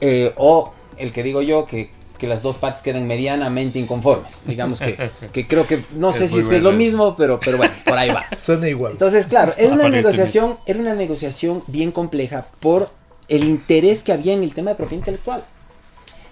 [0.00, 4.42] eh, o el que digo yo, que, que, las dos partes queden medianamente inconformes.
[4.46, 7.56] Digamos que, que creo que, no sé si es que es lo mismo, pero, pero
[7.56, 8.26] bueno, por ahí va.
[8.38, 8.92] Suena igual.
[8.92, 12.90] Entonces, claro, era una negociación, era una negociación bien compleja por
[13.28, 15.44] el interés que había en el tema de propiedad intelectual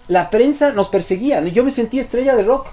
[0.08, 1.42] la prensa nos perseguía.
[1.44, 2.68] Yo me sentía estrella de rock,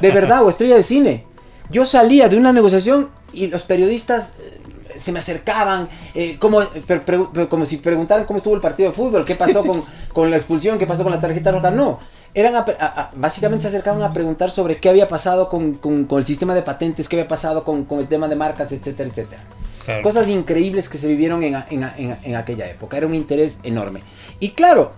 [0.00, 1.24] de verdad, o estrella de cine.
[1.70, 4.60] Yo salía de una negociación y los periodistas eh,
[4.98, 6.62] se me acercaban, eh, como,
[7.48, 9.62] como si preguntaran cómo estuvo el partido de fútbol, qué pasó
[10.12, 11.70] con, la expulsión, qué pasó con la tarjeta roja.
[11.70, 12.00] No,
[12.34, 12.64] eran
[13.16, 17.16] básicamente se acercaban a preguntar sobre qué había pasado con, el sistema de patentes, qué
[17.16, 19.42] había pasado con, el tema de marcas, etcétera, etcétera.
[20.02, 22.98] Cosas increíbles que se vivieron en, en aquella época.
[22.98, 24.00] Era un interés enorme.
[24.38, 24.92] Y claro,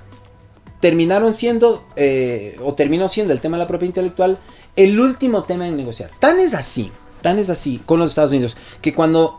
[0.81, 4.39] terminaron siendo, eh, o terminó siendo el tema de la propiedad intelectual,
[4.77, 6.11] el último tema en negociar.
[6.19, 6.91] Tan es así,
[7.21, 9.39] tan es así con los Estados Unidos, que cuando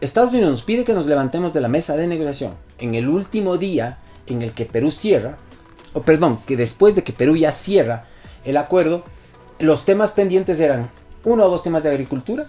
[0.00, 3.56] Estados Unidos nos pide que nos levantemos de la mesa de negociación, en el último
[3.56, 5.38] día en el que Perú cierra,
[5.92, 8.04] o perdón, que después de que Perú ya cierra
[8.44, 9.04] el acuerdo,
[9.58, 10.90] los temas pendientes eran
[11.24, 12.46] uno o dos temas de agricultura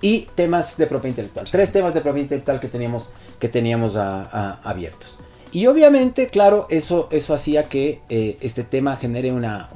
[0.00, 1.46] y temas de propiedad intelectual.
[1.50, 5.18] Tres temas de propiedad intelectual que teníamos, que teníamos abiertos.
[5.50, 9.70] Y obviamente, claro, eso, eso hacía que eh, este tema genere una,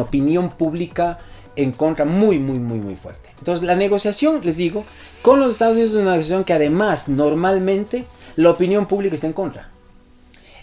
[0.00, 1.18] opinión pública
[1.56, 3.28] en contra muy, muy, muy, muy fuerte.
[3.38, 4.84] Entonces, la negociación, les digo,
[5.22, 9.34] con los Estados Unidos es una negociación que además, normalmente, la opinión pública está en
[9.34, 9.68] contra.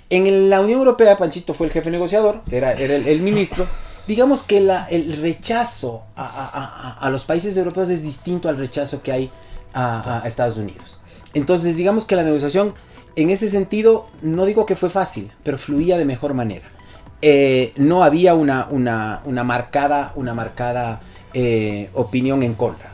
[0.10, 3.68] En la Unión Europea, Panchito fue el jefe negociador, era, era el, ministro.
[4.08, 9.12] Digamos que la, el rechazo a, a, los países europeos es distinto al rechazo que
[9.12, 9.32] hay
[9.74, 11.02] a Estados Unidos.
[11.34, 12.74] Entonces, digamos que la negociación
[13.18, 16.68] en ese sentido, no digo que fue fácil, pero fluía de mejor manera.
[17.24, 21.02] Eh, no había una, una, marcada, una marcada
[21.34, 22.94] eh, opinión en contra.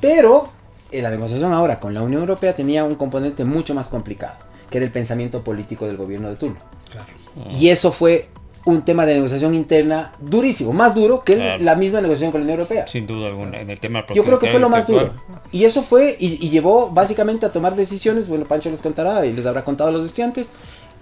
[0.00, 0.48] Pero
[0.92, 4.36] en la negociación ahora con la Unión Europea tenía un componente mucho más complicado,
[4.74, 6.56] que era el pensamiento político del gobierno de turno.
[7.48, 8.26] Y eso fue
[8.64, 12.58] un tema de negociación interna durísimo, más duro que la misma negociación con la Unión
[12.58, 12.84] Europea.
[12.88, 15.12] Sin duda alguna, en el tema Yo creo que fue lo más duro.
[15.52, 19.46] Y eso fue, y, llevó básicamente a tomar decisiones, bueno, Pancho les contará y les
[19.46, 20.50] habrá contado a los estudiantes,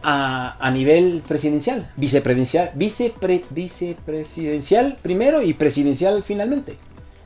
[0.02, 6.76] a, a nivel presidencial, vicepresidencial, vicepre, vicepresidencial primero y presidencial finalmente.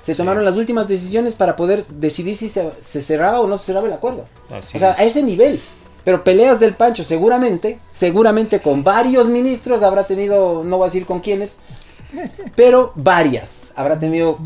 [0.01, 3.89] Se tomaron las últimas decisiones para poder decidir si se, cerraba o no se cerraba
[3.89, 4.27] el acuerdo.
[4.49, 5.61] o sea, a ese nivel.
[6.07, 11.05] Pero peleas del Pancho, seguramente, seguramente con varios ministros habrá tenido, no voy a decir
[11.05, 11.59] con quiénes,
[12.55, 13.73] pero varias.
[13.75, 14.38] Habrá tenido,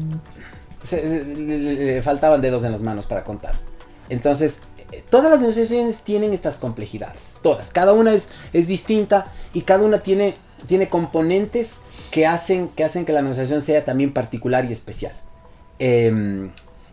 [0.90, 3.56] le, faltaban dedos en las manos para contar.
[4.08, 4.60] Entonces,
[5.10, 7.70] todas las negociaciones tienen estas complejidades, todas.
[7.70, 13.04] Cada una es, es distinta y cada una tiene, tiene componentes que hacen, que hacen
[13.04, 15.12] que la negociación sea también particular y especial.
[15.78, 16.52] Em,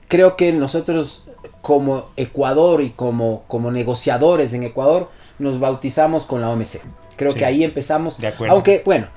[0.10, 1.24] creo que nosotros
[1.62, 6.82] como Ecuador y como, como negociadores en Ecuador, nos bautizamos con la OMC.
[7.16, 8.18] Creo que ahí empezamos.
[8.18, 8.54] De acuerdo.
[8.54, 9.08] Aunque, bueno,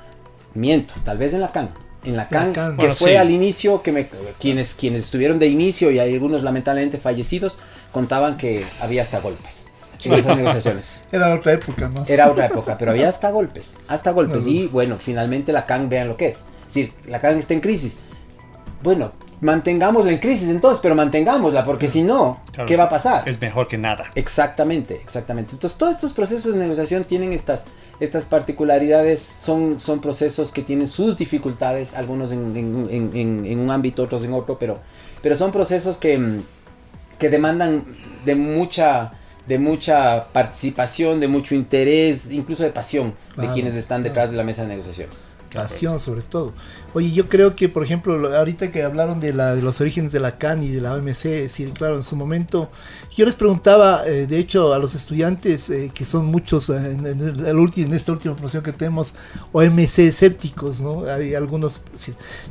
[0.54, 1.70] miento, tal vez en la CAN.
[2.02, 5.98] En la CAN, que fue al inicio, que me, quienes, quienes estuvieron de inicio y
[5.98, 7.58] hay algunos lamentablemente fallecidos,
[7.92, 9.68] contaban que había hasta golpes
[10.02, 11.00] en esas negociaciones.
[11.12, 12.04] Era otra época, ¿no?
[12.06, 14.46] Era otra época, pero había hasta golpes, hasta golpes.
[14.46, 16.38] y bueno, finalmente la CAN, vean lo que es.
[16.68, 17.94] Es decir, la CAN está en crisis.
[18.82, 23.28] Bueno, mantengámosla en crisis entonces, pero mantengámosla, porque si no, ¿qué va a pasar?
[23.28, 24.04] Es mejor que nada.
[24.14, 25.52] Exactamente, exactamente.
[25.52, 27.64] Entonces, todos estos procesos de negociación tienen estas,
[28.00, 34.34] estas particularidades, son, son procesos que tienen sus dificultades, algunos en, un ámbito, otros en
[34.34, 34.78] otro, pero,
[35.22, 36.40] pero son procesos que,
[37.18, 37.84] que demandan
[38.24, 39.12] de mucha
[39.46, 44.44] de mucha participación, de mucho interés, incluso de pasión de quienes están detrás de la
[44.44, 45.24] mesa de negociaciones.
[45.52, 46.52] Pasión sobre todo.
[46.92, 50.18] Oye, yo creo que, por ejemplo, ahorita que hablaron de, la, de los orígenes de
[50.18, 52.68] la CAN y de la OMC, sí, claro, en su momento,
[53.16, 57.06] yo les preguntaba, eh, de hecho, a los estudiantes, eh, que son muchos eh, en,
[57.06, 59.14] en, esta última promoción que tenemos,
[59.52, 61.04] OMC escépticos, ¿no?
[61.04, 61.82] Hay algunos,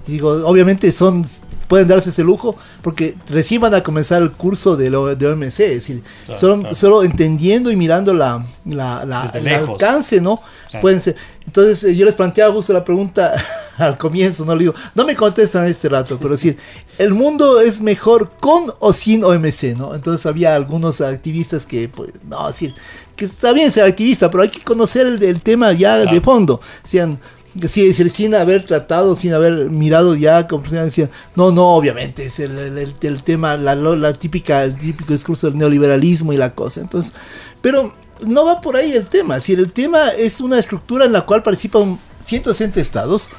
[0.08, 1.26] digo, obviamente son,
[1.68, 5.44] pueden darse ese lujo, porque recién van a comenzar el curso de, lo, de OMC,
[5.44, 10.42] es decir, solo, solo, entendiendo y mirando la, la, la el alcance, ¿no?
[10.82, 11.16] Pueden ser.
[11.50, 13.34] Entonces, yo les planteaba justo la pregunta
[13.80, 16.58] al comienzo no le digo, no me contestan este rato, pero decir,
[17.00, 19.96] el mundo es mejor con o sin OMC, ¿no?
[19.96, 22.76] Entonces había algunos activistas que, pues, no, decir,
[23.16, 26.62] que está bien ser activista, pero hay que conocer el, tema ya de fondo.
[26.84, 27.20] Decían,
[27.68, 32.78] Sí, sin haber tratado, sin haber mirado ya, como decían, no, no, obviamente, es el,
[32.78, 36.80] el, tema, la, la, típica, el típico discurso del neoliberalismo y la cosa.
[36.82, 37.12] Entonces,
[37.60, 37.92] pero
[38.26, 39.40] no va por ahí el tema.
[39.40, 43.30] Si el tema es una estructura en la cual participan 160 estados,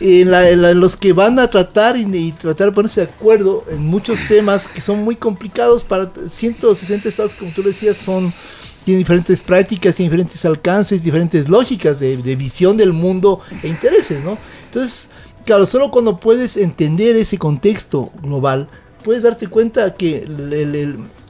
[0.00, 4.66] en, los que van a tratar y, tratar de ponerse de acuerdo en muchos temas
[4.66, 8.32] que son muy complicados para 160 estados, como tú decías, son
[8.84, 14.38] tienen diferentes prácticas, tienen diferentes alcances, diferentes lógicas de, visión del mundo e intereses, ¿no?
[14.64, 15.10] Entonces,
[15.44, 18.68] claro, solo cuando puedes entender ese contexto global,
[19.04, 20.26] puedes darte cuenta que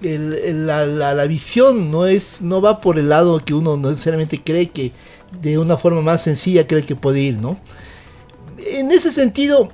[0.01, 4.93] la, visión no es no va por el lado que uno no necesariamente cree que
[5.41, 7.59] de una forma más sencilla cree que puede ir, ¿no?
[8.67, 9.69] En ese sentido,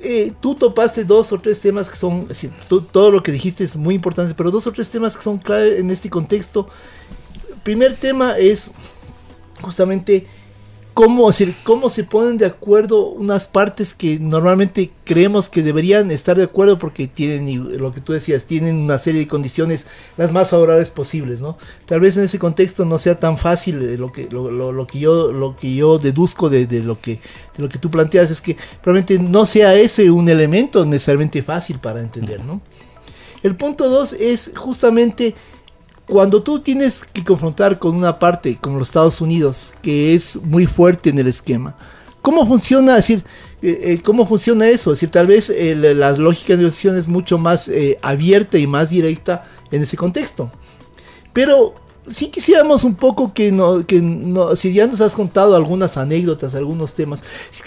[0.00, 2.28] eh, tú topaste dos o tres temas que son,
[2.92, 5.78] todo lo que dijiste es muy importante, pero dos o tres temas que son clave
[5.78, 6.68] en este contexto.
[7.64, 8.72] Primer tema es
[9.60, 10.26] justamente
[10.98, 11.30] cómo,
[11.62, 16.76] cómo se ponen de acuerdo unas partes que normalmente creemos que deberían estar de acuerdo
[16.76, 21.40] porque tienen, lo que tú decías, tienen una serie de condiciones las más favorables posibles,
[21.40, 21.56] ¿no?
[21.86, 25.30] Tal vez en ese contexto no sea tan fácil eh, lo que, lo, que, yo,
[25.30, 27.20] lo que yo deduzco de, lo que,
[27.56, 31.78] de lo que tú planteas, es que probablemente no sea ese un elemento necesariamente fácil
[31.78, 32.60] para entender, ¿no?
[33.44, 35.36] El punto dos es justamente
[36.08, 40.66] cuando tú tienes que confrontar con una parte como los Estados Unidos, que es muy
[40.66, 41.76] fuerte en el esquema,
[42.22, 42.96] ¿cómo funciona?
[42.96, 43.22] decir,
[43.60, 44.90] eh, eh, ¿cómo funciona eso?
[44.92, 48.88] Es decir, tal vez eh, la lógica de negociación es mucho más abierta y más
[48.88, 50.50] directa en ese contexto.
[51.34, 51.74] Pero
[52.10, 56.54] sí quisiéramos un poco que, no, que no, si ya nos has contado algunas anécdotas,
[56.54, 57.62] algunos temas, si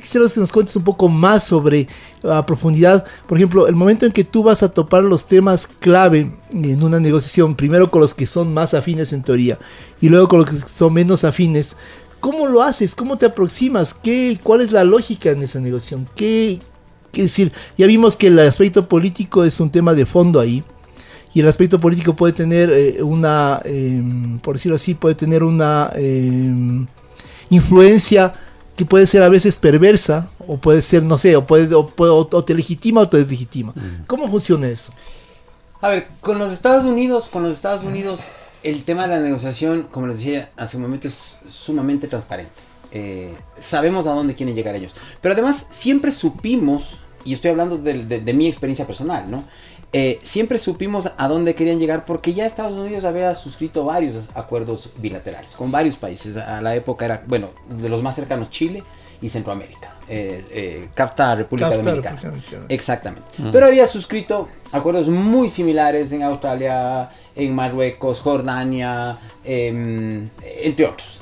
[0.00, 1.88] quisiéramos que nos cuentes un poco más sobre
[2.22, 6.32] a profundidad, por ejemplo, el momento en que tú vas a topar los temas clave
[6.52, 9.58] en una negociación, primero con los que son más afines en teoría
[10.00, 11.76] y luego con los que son menos afines,
[12.20, 12.94] ¿cómo lo haces?
[12.94, 13.94] ¿Cómo te aproximas?
[13.94, 16.08] ¿Qué, ¿Cuál es la lógica en esa negociación?
[16.14, 16.60] ¿Qué,
[17.12, 17.52] qué decir?
[17.76, 20.64] Ya vimos que el aspecto político es un tema de fondo ahí
[21.34, 25.90] y el aspecto político puede tener eh, una, em, por decirlo así, puede tener una
[25.94, 26.86] em,
[27.50, 28.32] influencia
[28.76, 32.54] que puede ser a veces perversa o puede ser, no sé, o, puede, o, te
[32.54, 33.74] legitima o te deslegitima.
[34.06, 34.92] ¿Cómo funciona eso?
[35.80, 38.28] A ver, con los Estados Unidos, con los Estados Unidos,
[38.62, 42.52] el tema de la negociación, como les decía hace un momento, es sumamente transparente.
[42.92, 44.92] Eh, sabemos a dónde quieren llegar ellos.
[45.20, 49.44] Pero además, siempre supimos, y estoy hablando de mi experiencia personal, ¿no?
[49.92, 54.90] Eh, siempre supimos a dónde querían llegar porque ya Estados Unidos había suscrito varios acuerdos
[54.98, 56.36] bilaterales con varios países.
[56.36, 58.82] A la época era, bueno, de los más cercanos Chile
[59.22, 59.94] y Centroamérica.
[60.06, 62.20] Eh, eh CAFTA, República Dominicana.
[62.68, 63.30] Exactamente.
[63.50, 70.28] Pero había suscrito acuerdos muy similares en Australia, en Marruecos, Jordania, em,
[70.62, 71.18] entre otros.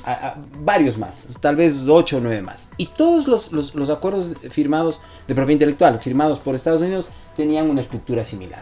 [0.59, 2.69] varios más, tal vez ocho o nueve más.
[2.77, 7.81] Y todos los, los acuerdos firmados de propiedad intelectual, firmados por Estados Unidos, tenían una
[7.81, 8.61] estructura similar.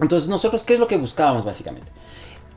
[0.00, 1.88] Entonces nosotros, ¿qué es lo que buscábamos básicamente?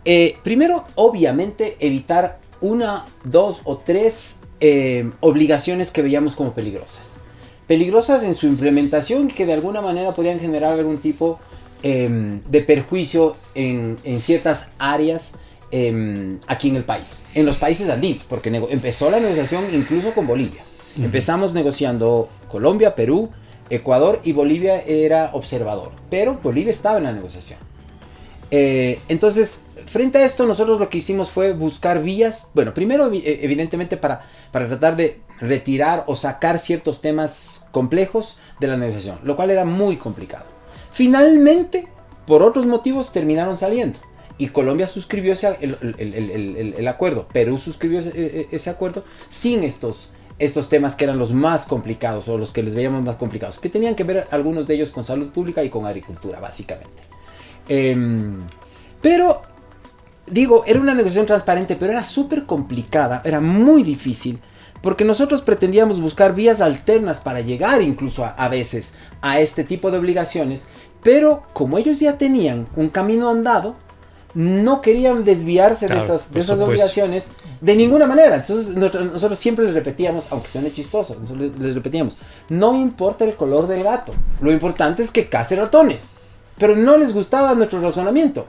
[0.05, 7.15] Eh, primero, obviamente, evitar una, dos o tres eh, obligaciones que veíamos como peligrosas.
[7.67, 11.39] Peligrosas en su implementación que de alguna manera podían generar algún tipo
[11.83, 15.33] em, de perjuicio en, ciertas áreas
[15.71, 20.25] em, aquí en el país, en los países andinos, porque empezó la negociación incluso con
[20.25, 20.63] Bolivia.
[20.95, 23.29] Empezamos negociando Colombia, Perú,
[23.69, 27.59] Ecuador y Bolivia era observador, pero Bolivia estaba en la negociación.
[28.49, 33.39] Eh, entonces, frente a esto, nosotros lo que hicimos fue buscar vías, bueno, primero eh,
[33.41, 39.35] evidentemente para, para tratar de retirar o sacar ciertos temas complejos de la negociación, lo
[39.35, 40.45] cual era muy complicado.
[40.91, 41.85] Finalmente,
[42.25, 43.99] por otros motivos, terminaron saliendo.
[44.39, 50.95] Y Colombia suscribió ese, el, acuerdo, Perú suscribió ese, ese acuerdo sin estos estos temas
[50.95, 54.03] que eran los más complicados o los que les veíamos más complicados, que tenían que
[54.03, 57.03] ver algunos de ellos con salud pública y con agricultura, básicamente.
[57.67, 58.43] Em,
[59.01, 59.41] pero,
[60.27, 64.39] digo, era una negociación transparente, pero era súper complicada, era muy difícil,
[64.81, 69.97] porque nosotros pretendíamos buscar vías alternas para llegar incluso a veces a este tipo de
[69.97, 70.67] obligaciones,
[71.01, 73.75] pero como ellos ya tenían un camino andado,
[74.37, 78.35] no querían desviarse de esas, de esas obligaciones de ninguna manera.
[78.35, 83.83] Entonces nosotros, siempre les repetíamos, aunque suene chistoso, les, repetíamos, no importa el color del
[83.83, 86.11] gato, lo importante es que case ratones.
[86.59, 88.45] Pero no les gustaba nuestro razonamiento.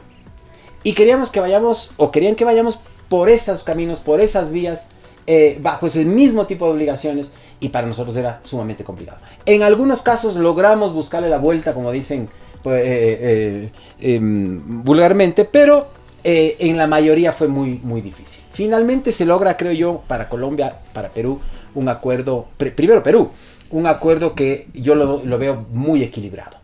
[0.83, 4.89] Y queríamos que vayamos, o querían que vayamos por esos caminos, por esas vías,
[5.27, 9.21] eh, bajo ese mismo tipo de obligaciones, y para nosotros era sumamente complicado.
[9.47, 12.29] En algunos casos logramos buscarle la vuelta, como dicen
[12.63, 15.89] pues, eh, eh, em, vulgarmente, pero
[16.25, 18.43] eh, en la mayoría fue muy, muy difícil.
[18.53, 21.41] Finalmente se logra, creo yo, para Colombia, para Perú,
[21.75, 23.31] un acuerdo, primero Perú,
[23.71, 26.57] un acuerdo que yo lo, veo muy equilibrado.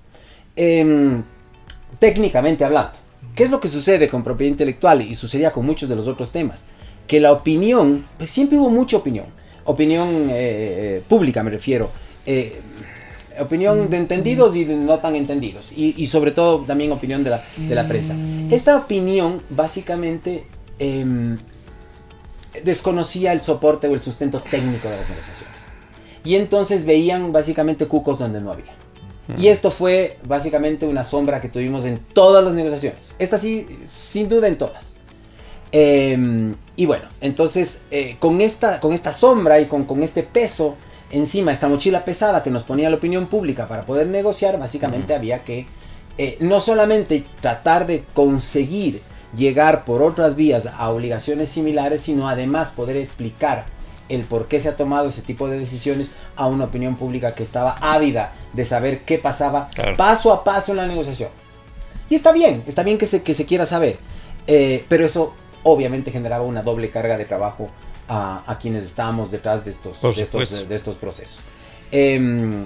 [0.56, 1.22] Em,
[1.98, 2.92] técnicamente hablando,
[3.34, 6.32] ¿qué es lo que sucede con propiedad intelectual y sucedía con muchos de los otros
[6.32, 6.64] temas?
[7.06, 9.26] Que la opinión, pues siempre hubo mucha opinión,
[9.64, 10.30] opinión
[11.08, 11.90] pública me refiero.
[13.40, 15.72] Opinión de entendidos y de no tan entendidos.
[15.74, 18.14] Y, sobre todo también opinión de la, de la prensa.
[18.50, 20.46] Esta opinión básicamente
[20.78, 21.38] em,
[22.62, 25.60] desconocía el soporte o el sustento técnico de las negociaciones.
[26.24, 28.72] Y entonces veían básicamente cucos donde no había.
[29.38, 33.14] Y esto fue básicamente una sombra que tuvimos en todas las negociaciones.
[33.18, 34.96] Esta sí, sin duda en todas.
[35.72, 40.76] Em, y bueno, entonces eh, con, esta, con esta sombra y con, con, este peso
[41.10, 45.44] encima, esta mochila pesada que nos ponía la opinión pública para poder negociar, básicamente había
[45.44, 45.66] que
[46.18, 49.02] eh, no solamente tratar de conseguir
[49.36, 53.66] llegar por otras vías a obligaciones similares, sino además poder explicar
[54.08, 57.42] el por qué se ha tomado ese tipo de decisiones a una opinión pública que
[57.42, 61.30] estaba ávida de saber qué pasaba paso a paso en la negociación.
[62.10, 63.98] Y está bien, está bien que se, que se quiera saber,
[64.46, 65.32] eh, pero eso
[65.62, 67.70] obviamente generaba una doble carga de trabajo
[68.08, 71.40] a, quienes estábamos detrás de estos, de estos, procesos.
[71.90, 72.64] Em,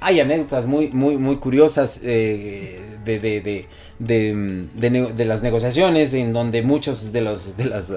[0.00, 3.66] hay anécdotas muy, muy, muy curiosas eh, de, de,
[3.98, 7.92] de, las negociaciones en donde muchos de los de los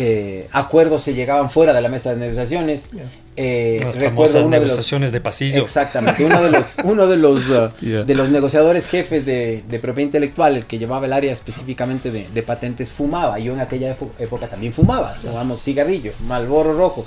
[0.00, 2.90] eh, acuerdos se llegaban fuera de la mesa de negociaciones.
[3.34, 5.64] Eh, recuerdo una negociaciones de, pasillo.
[5.64, 6.24] Exactamente.
[6.24, 10.66] Uno de los, uno de los, uh, de los negociadores jefes de, propiedad intelectual, el
[10.66, 13.40] que llevaba el área específicamente de, patentes, fumaba.
[13.40, 15.16] Yo en aquella época también fumaba.
[15.20, 17.04] Tomamos cigarrillo, malboro rojo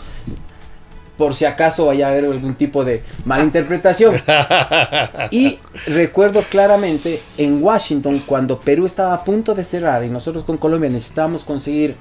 [1.18, 4.16] por si acaso vaya a haber algún tipo de malinterpretación.
[5.32, 10.58] y recuerdo claramente en Washington, cuando Perú estaba a punto de cerrar y nosotros con
[10.58, 11.96] Colombia necesitábamos conseguir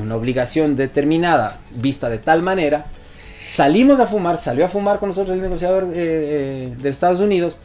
[0.00, 2.86] una obligación determinada vista de tal manera,
[3.48, 7.58] salimos a fumar, salió a fumar con nosotros el negociador eh, eh, de Estados Unidos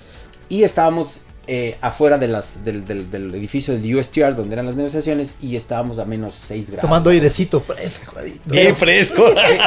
[0.50, 5.36] y estábamos eh, afuera de las, del, del, edificio del USTR donde eran las negociaciones
[5.42, 6.82] y estábamos a menos 6 grados.
[6.82, 8.14] Tomando airecito fresco.
[8.46, 9.26] Bien fresco.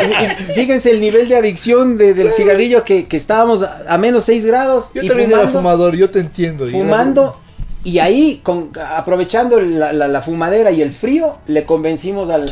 [0.55, 4.91] Fíjense el nivel de adicción del cigarrillo que, que, estábamos a, menos 6 grados.
[4.95, 6.67] Yo también era fumador, yo te entiendo.
[6.67, 7.39] Fumando
[7.87, 12.51] y ahí, con, aprovechando la, fumadera y el frío, le convencimos al,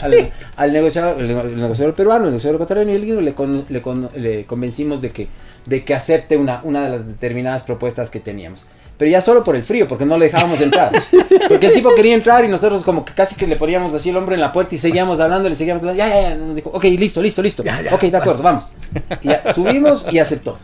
[0.57, 3.35] al, negociador, el, negociador peruano, el negociador ecuatoriano y el gringo, le,
[3.69, 5.27] le, le, convencimos de que,
[5.67, 8.65] de que acepte una, una de las determinadas propuestas que teníamos
[8.97, 10.93] pero ya solo por el frío, porque no le dejábamos entrar.
[11.49, 14.17] Porque el tipo quería entrar y nosotros como que casi que le poníamos así el
[14.17, 16.71] hombre en la puerta y seguíamos hablando, le seguíamos hablando, ya, ya, ya, nos dijo,
[16.73, 17.63] ok, listo, listo, listo,
[17.93, 18.73] ok, de acuerdo, vamos.
[19.23, 20.59] Y subimos y aceptó.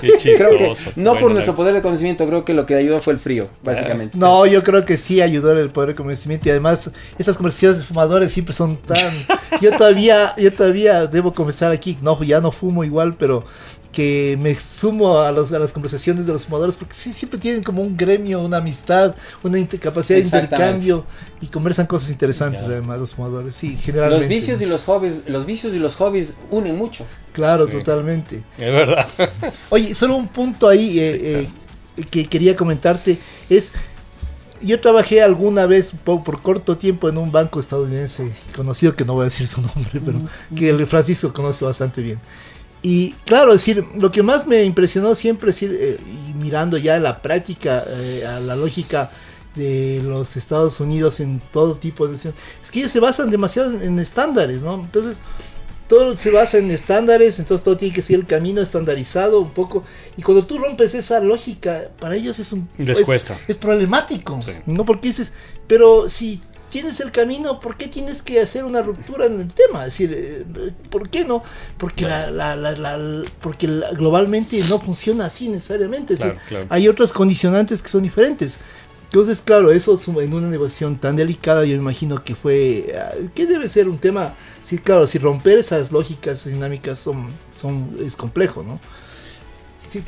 [0.00, 3.18] creo que no por nuestro poder de conocimiento, creo que lo que ayudó fue el
[3.18, 4.16] frío, básicamente.
[4.18, 7.84] No, yo creo que sí ayudó el poder de conocimiento y además esas conversaciones de
[7.84, 8.98] fumadores siempre son tan...
[9.60, 13.44] Yo todavía, yo todavía debo confesar aquí, no, ya no fumo igual, pero
[13.92, 17.62] que me sumo a, los, a las conversaciones de los fumadores porque sí, siempre tienen
[17.62, 21.04] como un gremio, una amistad, una capacidad de intercambio
[21.40, 24.26] y conversan cosas interesantes además los fumadores, sí, generalmente.
[24.26, 27.06] Los vicios y los hobbies, los vicios y los hobbies unen mucho.
[27.32, 28.42] Claro, totalmente.
[28.58, 29.06] Es verdad.
[29.70, 31.48] Oye, solo un punto ahí eh,
[31.96, 33.18] eh, que quería comentarte
[33.48, 33.72] es
[34.60, 39.14] yo trabajé alguna vez por, por, corto tiempo en un banco estadounidense conocido, que no
[39.14, 40.20] voy a decir su nombre, pero
[40.54, 42.18] que el Francisco conoce bastante bien.
[42.82, 45.98] Y claro, decir, lo que más me impresionó siempre, decir, eh,
[46.36, 49.10] mirando ya la práctica, eh, a la lógica
[49.54, 53.98] de los Estados Unidos en todo tipo de es que ellos se basan demasiado en,
[53.98, 54.74] estándares, ¿no?
[54.74, 55.18] Entonces,
[55.88, 59.84] todo se basa en estándares, entonces todo tiene que ser el camino estandarizado un poco.
[60.16, 62.68] Y cuando tú rompes esa lógica, para ellos es un...
[62.76, 63.38] Les cuesta.
[63.48, 64.84] Es problemático, ¿no?
[64.84, 65.32] Porque dices,
[65.66, 69.86] pero si tienes el camino, ¿por qué tienes que hacer una ruptura en el tema?
[69.86, 70.44] Es decir, eh,
[70.90, 71.42] ¿por qué no?
[71.78, 76.16] Porque, la, la, la, porque globalmente no funciona así necesariamente.
[76.68, 78.58] Hay otros condicionantes que son diferentes.
[79.04, 83.66] Entonces, claro, eso en una negociación tan delicada, yo imagino que fue, ah, que debe
[83.66, 88.78] ser un tema, sí, claro, si romper esas lógicas dinámicas son, son, es complejo, ¿no?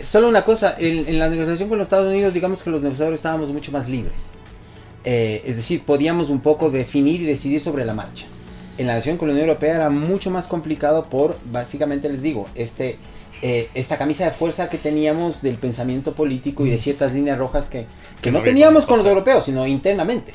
[0.03, 3.21] Solo una cosa, en, en la negociación con los Estados Unidos, digamos que los negociadores
[3.21, 4.35] estábamos mucho más libres.
[5.05, 8.27] Eh, es decir, podíamos un poco definir y decidir sobre la marcha.
[8.79, 12.49] En la relación con la Unión Europea era mucho más complicado por, básicamente les digo,
[12.55, 12.99] este,
[13.43, 17.69] eh, esta camisa de fuerza que teníamos del pensamiento político y de ciertas líneas rojas
[17.71, 17.87] que,
[18.21, 20.35] que, no, teníamos con los europeos, sino internamente.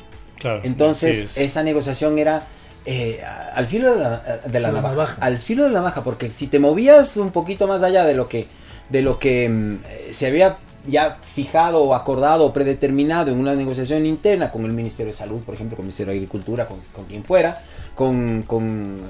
[0.62, 2.46] Entonces, esa negociación era
[2.84, 3.20] eh,
[3.54, 7.30] al filo de la, navaja, Al filo de la navaja, porque si te movías un
[7.30, 8.46] poquito más allá de lo que,
[8.90, 9.78] de lo que mm,
[10.12, 10.58] se había
[10.88, 15.42] ya fijado o acordado o predeterminado en una negociación interna con el Ministerio de Salud,
[15.42, 17.62] por ejemplo, con el Ministerio de Agricultura, con, quien fuera,
[17.94, 18.44] con,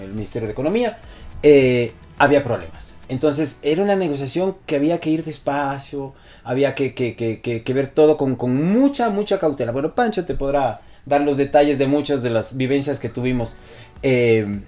[0.01, 0.99] el Ministerio de Economía,
[1.43, 2.95] eh, había problemas.
[3.09, 8.37] Entonces era una negociación que había que ir despacio, había que, que, ver todo con,
[8.55, 9.73] mucha, mucha cautela.
[9.73, 13.55] Bueno, Pancho te podrá dar los detalles de muchas de las vivencias que tuvimos.
[14.03, 14.61] Eh,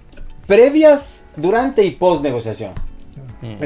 [0.47, 2.73] previas, durante y post negociación.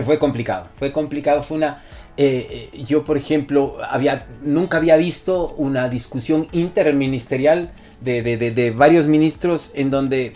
[0.06, 1.82] Fue complicado, fue complicado, fue una...
[2.18, 8.52] eh, eh, yo, por ejemplo, había, nunca había visto una discusión interministerial de, de- de-
[8.52, 10.36] de varios ministros en donde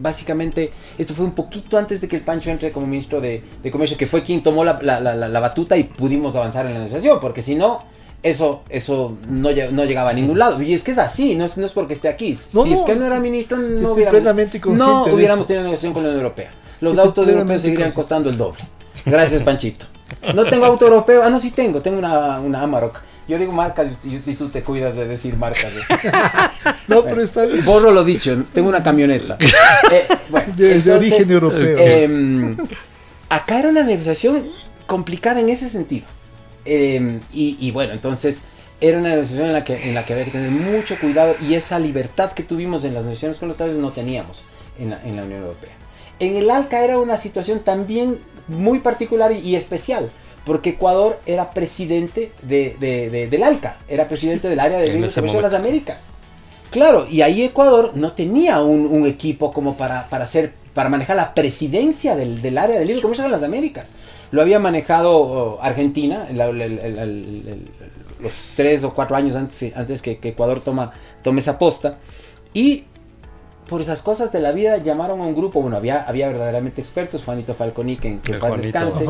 [0.00, 3.70] básicamente esto fue un poquito antes de que el Pancho entre como ministro de, de
[3.70, 7.18] Comercio, que fue quien tomó la, la- la- batuta y pudimos avanzar en la negociación,
[7.20, 7.82] porque si no,
[8.22, 10.60] eso, eso no, no llegaba a ningún lado.
[10.60, 12.36] Y es que es así, no es, no es porque esté aquí.
[12.52, 13.64] No, si es que él no era ministro, no
[13.94, 14.12] hubiéramos,
[14.78, 16.50] no hubiéramos tenido negociación con la Unión Europea.
[16.80, 17.94] Los Estoy autos europeos seguirían consciente.
[18.02, 18.60] costando el doble.
[19.06, 19.86] Gracias, Panchito.
[20.34, 21.22] No tengo auto europeo.
[21.22, 21.80] Ah, no, sí tengo.
[21.80, 23.00] Tengo una, una Amarok.
[23.28, 25.64] Yo digo marcas y, y tú te cuidas de decir marcas.
[25.72, 26.10] ¿eh?
[26.88, 27.64] No, pero está bien.
[27.64, 29.36] Borro lo dicho, tengo una camioneta.
[29.92, 31.78] Eh, bueno, De, origen europeo.
[31.78, 32.56] em,
[33.28, 34.50] acá era una negociación
[34.86, 36.06] complicada en ese sentido.
[36.64, 38.42] Em, y, y bueno, entonces
[38.80, 41.54] era una negociación en la, que, en la que había que tener mucho cuidado y
[41.54, 44.44] esa libertad que tuvimos en las negociaciones con los Estados Unidos no teníamos
[44.78, 45.72] en la, en la Unión Europea.
[46.18, 48.18] En el ALCA era una situación también
[48.48, 50.10] muy particular y, y especial,
[50.44, 55.10] porque Ecuador era presidente de, de- de- del ALCA, era presidente del área de libre
[55.10, 55.54] comercio de las.
[55.54, 56.06] Américas.
[56.70, 61.16] Claro, y ahí Ecuador no tenía un, un equipo como para, para hacer, para manejar
[61.16, 63.92] la presidencia del, del área de libre comercio de las Américas.
[64.32, 67.70] Lo había manejado oh, Argentina, el- el- el- el- el-
[68.20, 70.92] los tres o cuatro años antes, antes que, que Ecuador toma,
[71.22, 71.98] tome esa posta.
[72.52, 72.84] Y
[73.68, 77.22] por esas cosas de la vida llamaron a un grupo, bueno, había, había verdaderamente expertos,
[77.24, 78.66] Juanito Falconi, que, en que paz Juanito.
[78.66, 79.04] descanse.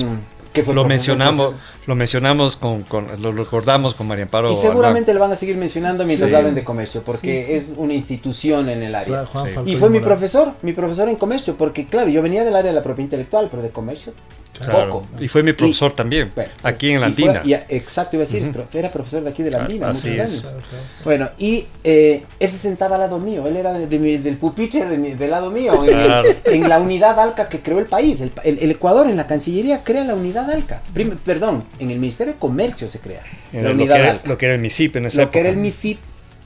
[0.00, 0.18] Em,
[0.52, 1.86] que fue Lo mencionamos, profesor.
[1.86, 4.50] lo mencionamos con, con- lo recordamos con María Amparo.
[4.50, 6.34] Y seguramente lo van a seguir mencionando mientras Sí.
[6.34, 7.52] hablen de comercio, porque Sí, sí.
[7.52, 9.24] es una institución en el área.
[9.26, 12.72] Claro, Y fue mi profesor, mi profesor en comercio, porque claro, yo venía del área
[12.72, 14.12] de la propiedad intelectual, pero de comercio,
[14.58, 14.88] Claro.
[14.90, 15.08] poco.
[15.22, 17.42] Y fue mi profesor también, Bueno, aquí en la y fue- Andina.
[17.68, 18.52] y exacto, iba a decir, Ujú.
[18.52, 20.40] pero era profesor de aquí de la Andina, así muchos años.
[20.42, 20.84] Claro, claro.
[21.04, 24.86] Bueno, y eh, él se sentaba al lado mío, él era de- de del pupitre
[24.86, 26.28] de mi- del lado mío, en, Claro.
[26.44, 28.20] en la unidad ALCA que creó el país.
[28.20, 30.82] El, el- el Ecuador en la Cancillería crea la unidad ALCA.
[30.92, 33.22] Prim- perdón, en el Ministerio de Comercio se crea
[33.52, 35.38] Era la lo, que unidad era, lo que era el MISIP en esa Lo que
[35.40, 35.62] era el época.
[35.62, 35.98] MISIP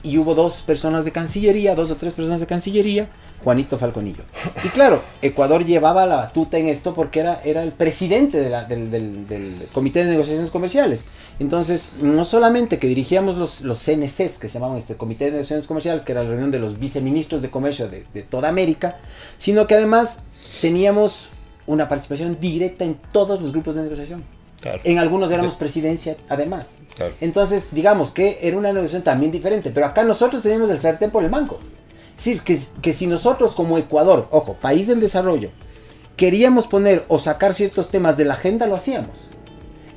[0.05, 3.09] y hubo dos personas de Cancillería, dos o tres personas de Cancillería,
[3.45, 4.25] Juanito Falconillo.
[4.65, 8.65] Y claro, Ecuador llevaba la batuta en esto porque era, era el presidente de la-
[8.65, 11.05] del, del- del Comité de Negociaciones Comerciales.
[11.39, 15.67] Entonces, no solamente que dirigíamos los, los CNCs, que se llamaban este Comité de Negociaciones
[15.67, 18.97] Comerciales, que era la reunión de los viceministros de comercio de, de toda América,
[19.37, 20.21] sino que además
[20.61, 21.29] teníamos
[21.67, 24.25] una participación directa en todos los grupos de negociación.
[24.61, 26.79] Claro, En algunos éramos presidencia además.
[26.97, 27.15] claro.
[27.21, 31.23] Entonces, digamos que era una negociación también diferente, pero acá nosotros teníamos el sartén por
[31.23, 31.61] el mango.
[32.17, 35.51] Es decir, que, que si nosotros como Ecuador, ojo, país en desarrollo,
[36.17, 39.29] queríamos poner o sacar ciertos temas de la agenda, lo hacíamos.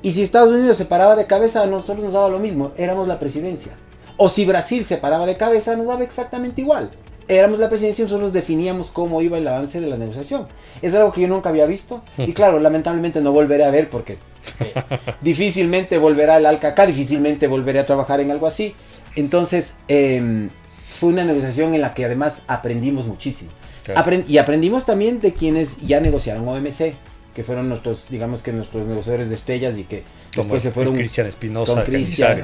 [0.01, 3.07] Y si Estados Unidos se paraba de cabeza, a nosotros nos daba lo mismo, éramos
[3.07, 3.73] la presidencia.
[4.17, 6.91] O si Brasil se paraba de cabeza, nos daba exactamente igual.
[7.27, 10.47] Éramos la presidencia y nosotros definíamos cómo iba el avance de la negociación.
[10.81, 14.17] Es algo que yo nunca había visto y claro, lamentablemente no volveré a ver porque
[14.59, 14.73] eh,
[15.21, 18.75] difícilmente volverá el ALCA acá, difícilmente volveré a trabajar en algo así.
[19.15, 20.49] Entonces, em,
[20.97, 23.51] fue una negociación en la que además aprendimos muchísimo.
[23.83, 24.23] Claro.
[24.27, 26.95] Y aprendimos también de quienes ya negociaron OMC,
[27.33, 30.95] que fueron nuestros, digamos que nuestros negociadores de estrellas y que Como después se fueron.
[30.95, 32.41] Cristian Espinosa, Cristian.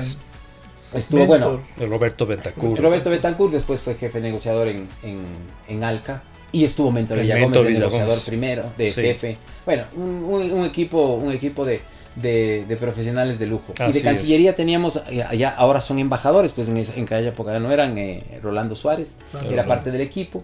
[0.93, 1.39] Estuvo Mentor.
[1.39, 1.64] bueno.
[1.80, 2.80] el Roberto Bentancur.
[2.80, 5.24] Roberto Betancourt después fue jefe negociador en, en,
[5.68, 6.22] en Alca.
[6.51, 7.99] Y estuvo Mentor Villagómez Mentor de Villagómez.
[7.99, 9.01] negociador primero, de Sí.
[9.01, 9.38] jefe.
[9.66, 11.82] Bueno, un, un- un equipo, un equipo de,
[12.16, 13.74] de, de profesionales de lujo.
[13.80, 14.03] y de es.
[14.03, 17.97] Cancillería teníamos, eh, allá ahora son embajadores, pues en, esa- en aquella época no eran
[17.97, 19.78] eh, Rolando Suárez, Rolando era Suárez.
[19.78, 20.43] parte del equipo.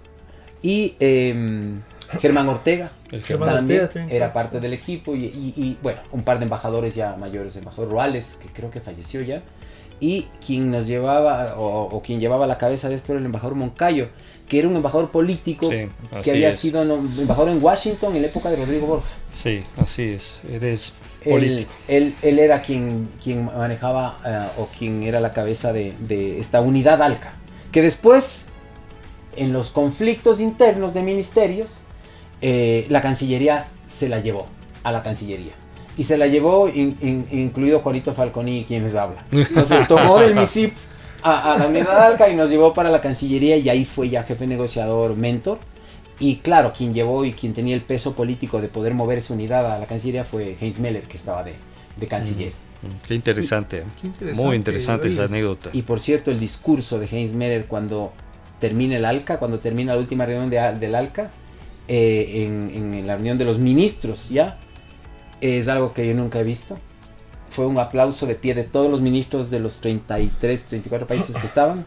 [0.61, 1.81] Y em,
[2.19, 4.33] Germán Ortega, El Germán también Ortega era claro.
[4.33, 8.37] parte del equipo y, y- y, bueno, un par de embajadores ya mayores, embajador Ruales,
[8.41, 9.41] que creo que falleció ya,
[10.01, 13.55] y quien nos llevaba, o, o quien llevaba la cabeza de esto era el embajador
[13.55, 14.07] Moncayo,
[14.47, 15.87] que era un embajador político Sí,
[16.23, 16.59] que había es.
[16.59, 19.07] sido embajador en Washington en la época de Rodrigo Borja.
[19.31, 20.39] Sí, así es.
[20.49, 20.93] Eres
[21.25, 26.39] Él, él, él era quien, quien manejaba eh, o quien era la cabeza de, de
[26.39, 27.33] esta unidad ALCA,
[27.71, 28.45] que después,
[29.35, 31.81] en los conflictos internos de ministerios,
[32.41, 34.47] eh, la Cancillería se la llevó
[34.83, 35.53] a la Cancillería.
[35.97, 39.25] Y se la llevó, in- in- incluido Juanito Falconi, quien les habla.
[39.31, 40.73] Entonces tomó del MISIP
[41.21, 44.23] a, a la unidad ALCA y nos llevó para la Cancillería y ahí fue ya
[44.23, 45.57] jefe negociador, mentor.
[46.19, 49.71] Y claro, quien llevó y quien tenía el peso político de poder mover esa unidad
[49.71, 51.53] a la Cancillería fue Heinz Meller, que estaba de,
[51.95, 52.53] de canciller.
[52.81, 53.83] Mm, Qué interesante.
[54.01, 55.69] Qué interesante, Muy interesante esa anécdota.
[55.73, 58.11] Y por cierto, el discurso de Heinz Meller cuando
[58.59, 61.31] termina el ALCA, cuando termina la última reunión de, del ALCA,
[61.87, 64.59] eh, en, en la reunión de los ministros, ¿ya?
[65.41, 66.77] Es algo que yo nunca he visto.
[67.49, 71.47] Fue un aplauso de pie de todos los ministros de los 33, 34 países que
[71.47, 71.85] estaban.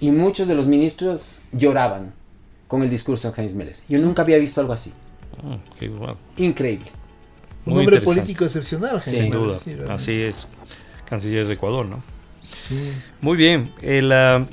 [0.00, 2.12] Y muchos de los ministros lloraban.
[2.70, 3.74] Con el discurso de Heinz Miller.
[3.88, 4.92] Yo nunca había visto algo así.
[5.42, 5.90] Ah, qué.
[6.36, 6.86] Increíble.
[7.66, 9.58] Un Muy hombre político excepcional, Sin duda.
[9.58, 9.76] sí.
[9.88, 10.46] Así es.
[11.04, 12.00] Canciller de Ecuador, ¿no?
[12.48, 12.92] Sí.
[13.20, 13.72] Muy bien.
[13.82, 14.46] El, ah,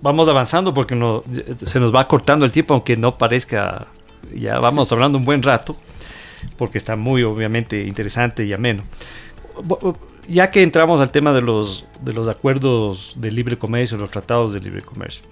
[0.00, 1.24] vamos avanzando porque no,
[1.60, 3.88] se nos va cortando el tiempo, aunque no parezca.
[4.32, 5.74] Ya vamos hablando un buen rato,
[6.56, 8.84] porque está muy, obviamente, interesante y ameno.
[10.28, 14.52] Ya que entramos al tema de los, de los acuerdos de libre comercio, los tratados
[14.52, 15.24] de libre comercio.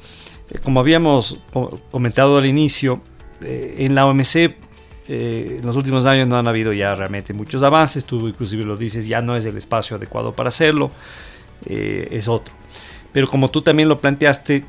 [0.62, 3.01] Como habíamos co- comentado al inicio,
[3.42, 4.36] eh, en la OMC
[5.09, 8.05] eh, en los últimos años no han habido ya realmente muchos avances.
[8.05, 10.90] Tú inclusive lo dices, ya no es el espacio adecuado para hacerlo,
[11.66, 12.55] eh, es otro.
[13.12, 14.64] Pero como tú también lo planteaste,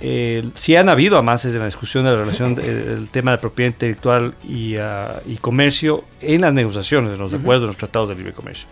[0.00, 3.70] eh, sí han habido avances en la discusión de la relación del tema de propiedad
[3.72, 8.14] intelectual y, ah, y comercio en las negociaciones, en los acuerdos, en los tratados de
[8.14, 8.68] libre comercio.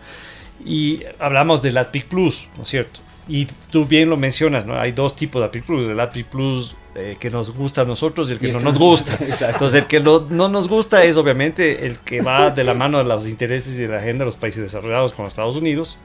[0.65, 2.99] Y hablamos del ATPIC Plus, ¿no es cierto?
[3.29, 4.79] Y tú bien lo mencionas, ¿no?
[4.79, 8.29] Hay dos tipos de ATPIC Plus, el ATPIC Plus eh, que nos gusta a nosotros
[8.29, 9.13] y el que Y no nos no- gusta.
[9.21, 9.53] Exacto.
[9.55, 12.97] Entonces, el que no, no nos gusta es obviamente el que va de la mano
[12.99, 15.97] de los intereses y de la agenda de los países desarrollados con los Estados Unidos.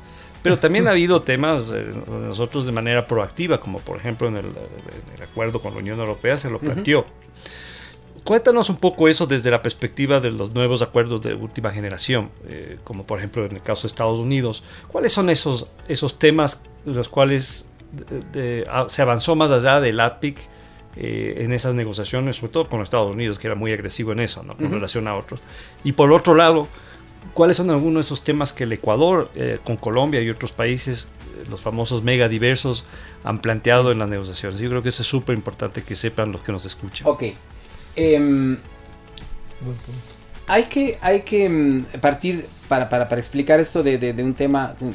[0.42, 4.46] Pero también ha habido temas eh, nosotros de manera proactiva, como por ejemplo en el,
[4.46, 7.06] en el acuerdo con la Unión Europea se lo planteó.
[8.24, 12.78] Cuéntanos un poco eso desde la perspectiva de los nuevos acuerdos de última generación, eh,
[12.84, 14.62] como por ejemplo en el caso de Estados Unidos.
[14.88, 18.20] ¿Cuáles son esos, esos temas en los cuales de-
[18.60, 20.38] de- a- se avanzó más allá del APIC
[20.96, 24.42] eh, en esas negociaciones, sobre todo con Estados Unidos, que era muy agresivo en eso,
[24.42, 24.54] ¿no?
[24.56, 24.74] con Ujú.
[24.76, 25.40] relación a otros?
[25.84, 26.68] Y por otro lado,
[27.34, 31.08] ¿cuáles son algunos de esos temas que el Ecuador, eh, con Colombia y otros países,
[31.40, 32.84] eh, los famosos mega diversos,
[33.24, 34.60] han planteado en las negociaciones?
[34.60, 37.08] Yo creo que eso es súper importante que sepan los que nos escuchan.
[37.08, 37.24] Ok.
[37.96, 38.56] Em,
[40.46, 44.34] hay que, hay que mm, partir para, para, para explicar esto de, de- de un
[44.34, 44.90] tema mm,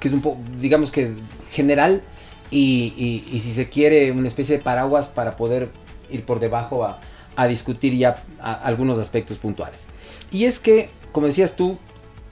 [0.00, 1.12] que es un poco, digamos que
[1.50, 2.02] general
[2.50, 5.70] y, y- y si se quiere una especie de paraguas para poder
[6.10, 7.00] ir por debajo a,
[7.36, 9.86] a discutir ya a- algunos aspectos puntuales.
[10.30, 11.78] Y es que, como decías tú,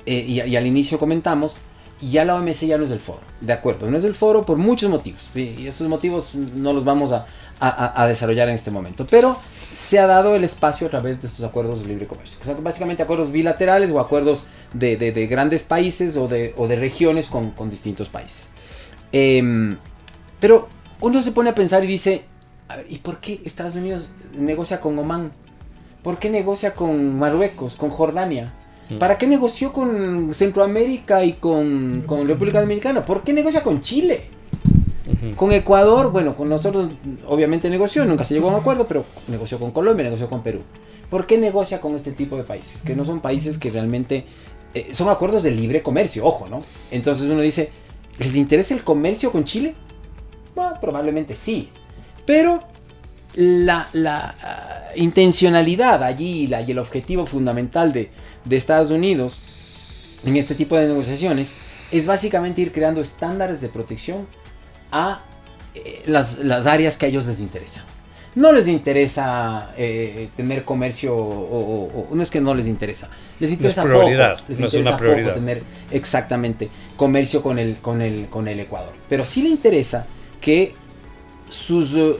[0.07, 1.55] eh, y, y al inicio comentamos,
[2.01, 4.57] ya la OMC ya no es el foro, de acuerdo, no es el foro por
[4.57, 7.27] muchos motivos, y esos motivos no los vamos a-
[7.61, 9.39] a desarrollar en este momento, pero
[9.81, 12.63] se ha dado el espacio a través de estos acuerdos de libre comercio, que son
[12.63, 17.29] básicamente acuerdos bilaterales o acuerdos de, de- de grandes países o de, o de regiones
[17.29, 18.53] con, con distintos países.
[19.11, 19.77] Em,
[20.39, 20.69] pero
[21.01, 22.25] uno se pone a pensar y dice,
[22.69, 25.33] a ver, ¿y por qué Estados Unidos negocia con Oman?
[26.03, 28.53] ¿Por qué negocia con Marruecos, con Jordania?
[28.91, 28.99] Mm.
[28.99, 33.05] ¿Para qué negoció con Centroamérica y con, con República Dominicana?
[33.05, 34.29] ¿Por qué negocia con Chile?
[35.37, 36.93] Con Ecuador, bueno, con nosotros
[37.27, 40.61] obviamente negoció, nunca se llegó a un acuerdo, pero negoció con Colombia, negoció con Perú.
[41.11, 42.83] ¿Por qué negocia con este tipo de países?
[42.83, 44.25] Que no son países que realmente
[44.73, 46.63] eh, son acuerdos de libre comercio, ojo, ¿no?
[46.91, 47.71] Entonces uno dice,
[48.19, 49.75] ¿les interesa el comercio con Chile?
[50.55, 51.69] Bueno, probablemente sí,
[52.25, 52.63] pero
[53.35, 58.11] la, ah, intencionalidad allí y el objetivo fundamental de
[58.51, 59.41] Estados Unidos
[60.25, 61.57] en este tipo de negociaciones
[61.93, 64.27] es básicamente ir creando estándares de protección
[64.93, 65.21] a
[65.75, 67.85] eh, las, las áreas que a ellos les interesa.
[68.37, 73.09] No les interesa eh, tener comercio, o, o- o- no es que no les interesa,
[73.41, 75.29] les interesa prioridad, poco, les no es interesa una prioridad.
[75.31, 78.93] poco tener exactamente comercio con el, con el, con el Ecuador.
[79.09, 80.07] Pero sí le interesa
[80.41, 80.75] que
[81.49, 82.17] sus, eh,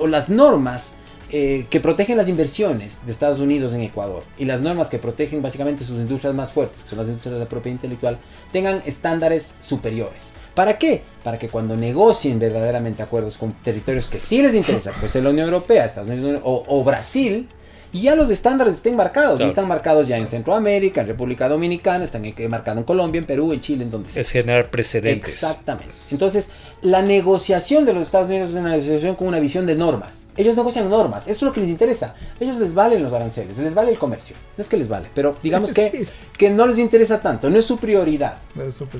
[0.00, 0.94] o las normas
[1.34, 5.40] eh, que protegen las inversiones de Estados Unidos en Ecuador y las normas que protegen
[5.40, 8.18] básicamente sus industrias más fuertes, que son las industrias de la propiedad intelectual,
[8.52, 10.32] tengan estándares superiores.
[10.54, 11.02] ¿Para qué?
[11.24, 15.46] Para que cuando negocien verdaderamente acuerdos con territorios que sí les interesa, pues la Unión
[15.46, 17.48] Europea, Estados Unidos o Brasil,
[17.92, 19.44] y ya los estándares estén marcados, Claro.
[19.44, 23.52] y están marcados ya en Centroamérica, en República Dominicana, están marcados en Colombia, en Perú,
[23.52, 24.20] en Chile, en donde sea.
[24.22, 25.28] Es generar precedentes.
[25.32, 25.92] Exactamente.
[26.10, 26.48] Entonces,
[26.80, 30.26] la negociación de los Estados Unidos es una negociación con una visión de normas.
[30.36, 32.14] Ellos negocian normas, eso es lo que les interesa.
[32.40, 34.34] A ellos les valen los aranceles, les vale el comercio.
[34.56, 36.06] No es que les vale, pero digamos que,
[36.38, 38.36] que no les interesa tanto, no es su prioridad.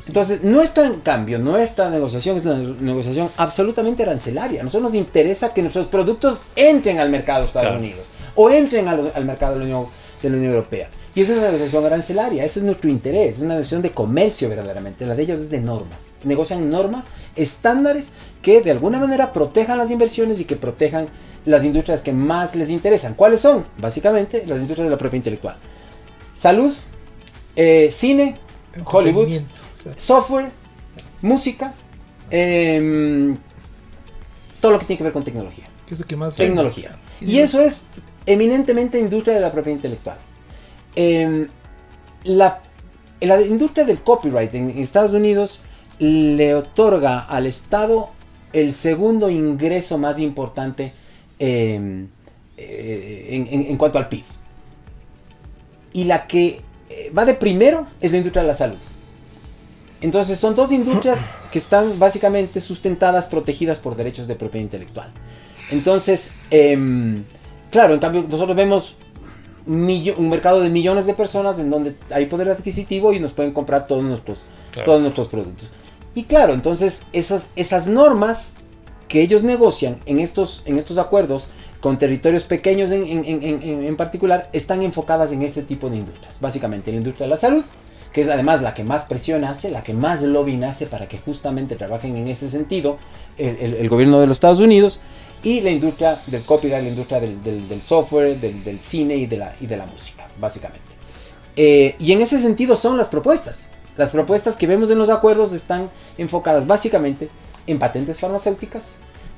[0.06, 4.60] Entonces, nuestra, en cambio, nuestra negociación es una negociación absolutamente arancelaria.
[4.60, 7.80] A nosotros nos interesa que nuestros productos entren al mercado de Estados Claro.
[7.80, 8.00] Unidos
[8.34, 9.86] o entren al, al mercado de la, Unión,
[10.22, 10.88] de la Unión Europea.
[11.14, 15.04] Y es una negociación arancelaria, ese es nuestro interés, es una negociación de comercio verdaderamente.
[15.04, 16.10] La de ellos es de normas.
[16.24, 18.08] Negocian normas, estándares
[18.40, 21.08] que de alguna manera protejan las inversiones y que protejan
[21.44, 23.14] las industrias que más les interesan.
[23.14, 23.64] ¿Cuáles son?
[23.76, 25.56] Básicamente las industrias de la propiedad intelectual.
[26.34, 26.72] Salud,
[27.56, 28.38] eh, cine,
[28.82, 29.28] Hollywood,
[29.82, 30.00] claro.
[30.00, 30.50] software,
[31.20, 31.74] música,
[32.30, 33.36] em,
[34.62, 35.64] todo lo que tiene que ver con tecnología.
[35.86, 36.98] Que es lo que más Tecnología.
[37.20, 37.82] Y eso es
[38.26, 40.18] eminentemente industria de la propiedad intelectual.
[40.94, 41.48] Em,
[42.24, 42.60] la,
[43.20, 45.60] la industria del copyright en Estados Unidos
[45.98, 48.10] le otorga al Estado
[48.52, 50.92] el segundo ingreso más importante
[51.38, 52.08] em,
[52.56, 54.24] eh, en, en, cuanto al PIB.
[55.94, 56.60] Y la que
[56.90, 58.78] eh, va de primero es la industria de la salud.
[60.00, 65.12] Entonces son dos industrias que están básicamente sustentadas, protegidas por derechos de propiedad intelectual.
[65.70, 67.24] Entonces, em,
[67.72, 68.96] claro, en cambio nosotros vemos
[69.66, 73.86] un mercado de millones de personas en donde hay poder adquisitivo y nos pueden comprar
[73.86, 74.44] todos nuestros,
[74.84, 75.68] todos nuestros productos.
[76.14, 78.56] Y claro, entonces esas, esas normas
[79.08, 81.48] que ellos negocian en estos, en estos acuerdos
[81.80, 86.40] con territorios pequeños en, en, particular están enfocadas en ese tipo de industrias.
[86.40, 87.64] Básicamente la industria de la salud,
[88.12, 91.18] que es además la que más presión hace, la que más lobbying hace para que
[91.18, 92.98] justamente trabajen en ese sentido
[93.36, 95.00] el, el gobierno de los Estados Unidos
[95.42, 99.36] y la industria del copyright, la industria del, del, software, del, del, cine y de,
[99.38, 100.92] la, y de la música, básicamente.
[101.56, 103.66] Eh, y en ese sentido son las propuestas.
[103.96, 107.28] Las propuestas que vemos en los acuerdos están enfocadas básicamente
[107.66, 108.84] en patentes farmacéuticas,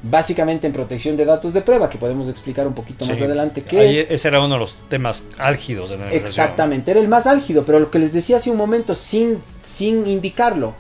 [0.03, 4.03] básicamente en protección de datos de prueba, que podemos explicar un poquito más adelante qué
[4.03, 4.11] es.
[4.11, 7.81] Ese era uno de los temas álgidos de la Exactamente, era el más álgido, pero
[7.81, 10.75] lo que les decía hace un momento sin, sin indicarlo,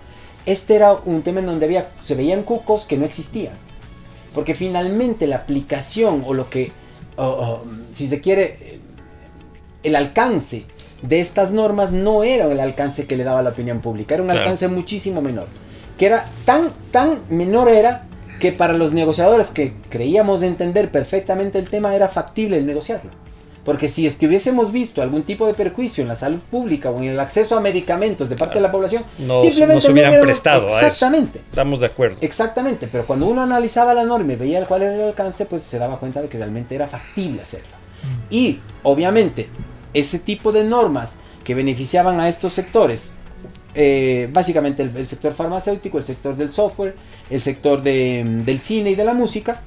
[0.47, 3.64] este era un tema en donde había, se veían cucos que no existían.
[4.35, 6.73] Porque finalmente la aplicación o lo que,
[7.93, 8.81] si se quiere,
[9.83, 10.65] el alcance
[11.03, 14.31] de estas normas no era el alcance que le daba la opinión pública, era un
[14.31, 15.47] alcance muchísimo menor.
[15.99, 18.07] Que era tan, tan menor era
[18.41, 23.11] que para los negociadores que creíamos entender perfectamente el tema era factible el negociarlo.
[23.65, 26.99] Porque si es que hubiésemos visto algún tipo de perjuicio en la salud pública o
[26.99, 30.67] en el acceso a medicamentos de parte de la población, simplemente no se hubieran prestado
[30.67, 32.19] exactamente, Estamos de acuerdo.
[32.21, 35.79] Exactamente, pero cuando uno analizaba la norma y veía cuál era el alcance, pues se
[35.79, 37.69] daba cuenta de que realmente era factible hacerlo.
[38.03, 38.35] Mm.
[38.35, 39.49] Y obviamente
[39.95, 43.13] ese tipo de normas que beneficiaban a estos sectores,
[43.75, 46.95] eh, básicamente el, sector farmacéutico, el sector del software,
[47.31, 49.63] el sector del cine y de la música,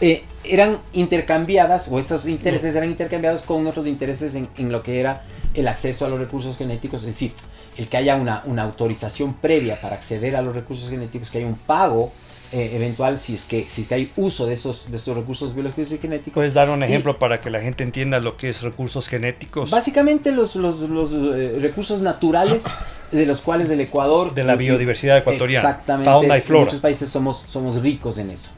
[0.00, 5.24] eh, eran intercambiadas, o esos intereses eran intercambiados con otros intereses en, lo que era
[5.54, 7.32] el acceso a los recursos genéticos, es decir,
[7.76, 11.46] el que haya una, una autorización previa para acceder a los recursos genéticos, que haya
[11.46, 12.12] un pago
[12.52, 15.52] eh, eventual si es que si es que hay uso de esos de estos recursos
[15.52, 16.34] biológicos y genéticos.
[16.34, 19.70] ¿Puedes dar un ejemplo para que la gente entienda lo que es recursos genéticos?
[19.70, 22.64] Básicamente los, los, los eh, recursos naturales
[23.10, 24.32] de los cuales el Ecuador...
[24.34, 25.68] De la biodiversidad ecuatoriana.
[25.68, 26.10] Exactamente.
[26.10, 26.66] Fauna y flora.
[26.66, 28.50] Muchos países somos, somos ricos en eso.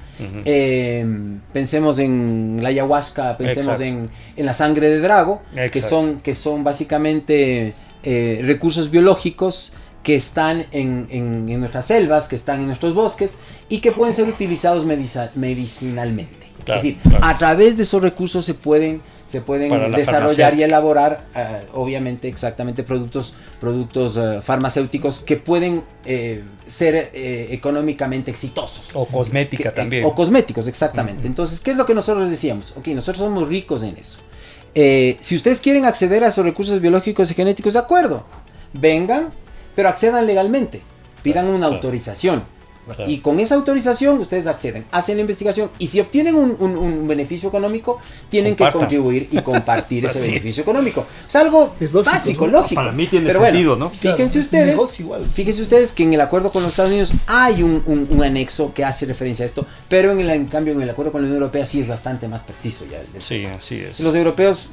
[0.45, 1.07] Eh,
[1.53, 6.65] pensemos en la ayahuasca, pensemos en, en, la sangre de drago, que son, que son
[6.65, 13.37] básicamente eh, recursos biológicos que están en, en, nuestras selvas, que están en nuestros bosques
[13.69, 14.85] y que pueden ser utilizados
[15.35, 16.38] medicinalmente.
[16.61, 21.67] Es decir, a través de esos recursos se pueden se pueden desarrollar y elaborar, eh,
[21.75, 28.89] obviamente, exactamente productos, productos eh, farmacéuticos que pueden eh, ser económicamente exitosos.
[28.95, 30.07] O cosmética también.
[30.07, 31.27] o cosméticos, exactamente.
[31.27, 32.73] Entonces, ¿qué es lo que nosotros decíamos?
[32.75, 34.19] Ok, nosotros somos ricos en eso.
[35.21, 38.25] si ustedes quieren acceder a esos recursos biológicos y genéticos, de acuerdo,
[38.73, 39.29] vengan,
[39.77, 40.81] pero accedan legalmente,
[41.23, 42.45] pidan una autorización
[43.07, 47.99] y con esa autorización ustedes acceden, hacen la investigación y si obtienen un, beneficio económico,
[48.29, 51.07] tienen que contribuir y compartir ese beneficio económico.
[51.27, 51.75] Es algo
[52.05, 52.75] básico, lógico.
[52.75, 53.91] Para mí tiene sentido, ¿no?
[53.91, 54.79] Fíjense ustedes,
[55.33, 59.07] fíjense ustedes que en el acuerdo con los Estados Unidos hay un, anexo que hace
[59.07, 61.65] referencia a esto, pero en, el, en cambio en el acuerdo con la Unión Europea
[61.65, 63.01] sí es bastante más preciso ya.
[63.19, 64.01] Sí, así es.
[64.01, 64.69] Los europeos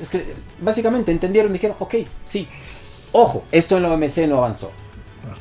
[0.00, 2.46] es que básicamente entendieron, dijeron, ok, sí,
[3.12, 4.70] ojo, esto en la OMC no avanzó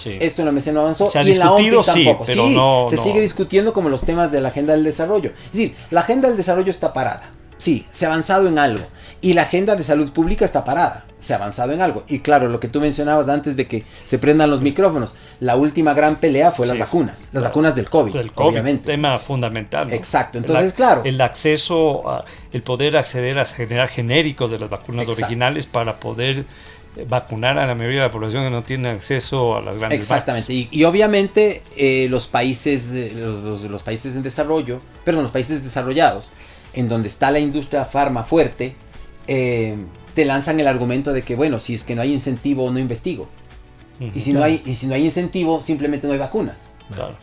[0.05, 1.07] esto en la MEC no avanzó.
[1.07, 2.25] Se ha y discutido, en la tampoco.
[2.25, 5.32] Sí, pero no, se sigue discutiendo como los temas de la agenda del desarrollo.
[5.45, 7.32] Es decir, la agenda del desarrollo está parada.
[7.57, 8.86] Sí, se ha avanzado en algo.
[9.19, 11.05] Y la agenda de salud pública está parada.
[11.17, 12.03] Se ha avanzado en algo.
[12.07, 15.95] Y claro, lo que tú mencionabas antes de que se prendan los micrófonos, la última
[15.95, 17.30] gran pelea fue las vacunas.
[17.32, 18.86] Las vacunas del COVID, el COVID, obviamente.
[18.86, 19.91] Tema fundamental.
[19.91, 20.38] Exacto.
[20.38, 21.01] Entonces, claro.
[21.03, 22.03] El acceso,
[22.51, 26.45] el poder acceder a generar genéricos de las vacunas originales para poder
[27.05, 30.53] vacunar a la mayoría de la población que no tiene acceso a las grandes Exactamente,
[30.53, 36.31] y, obviamente eh, los países, eh, los, países en desarrollo, perdón, los países desarrollados,
[36.73, 38.75] en donde está la industria farma fuerte,
[39.27, 39.75] eh,
[40.13, 43.27] te lanzan el argumento de que, bueno, si es que no hay incentivo, no investigo.
[43.99, 46.69] y, si no hay, y si no hay incentivo, simplemente no hay vacunas.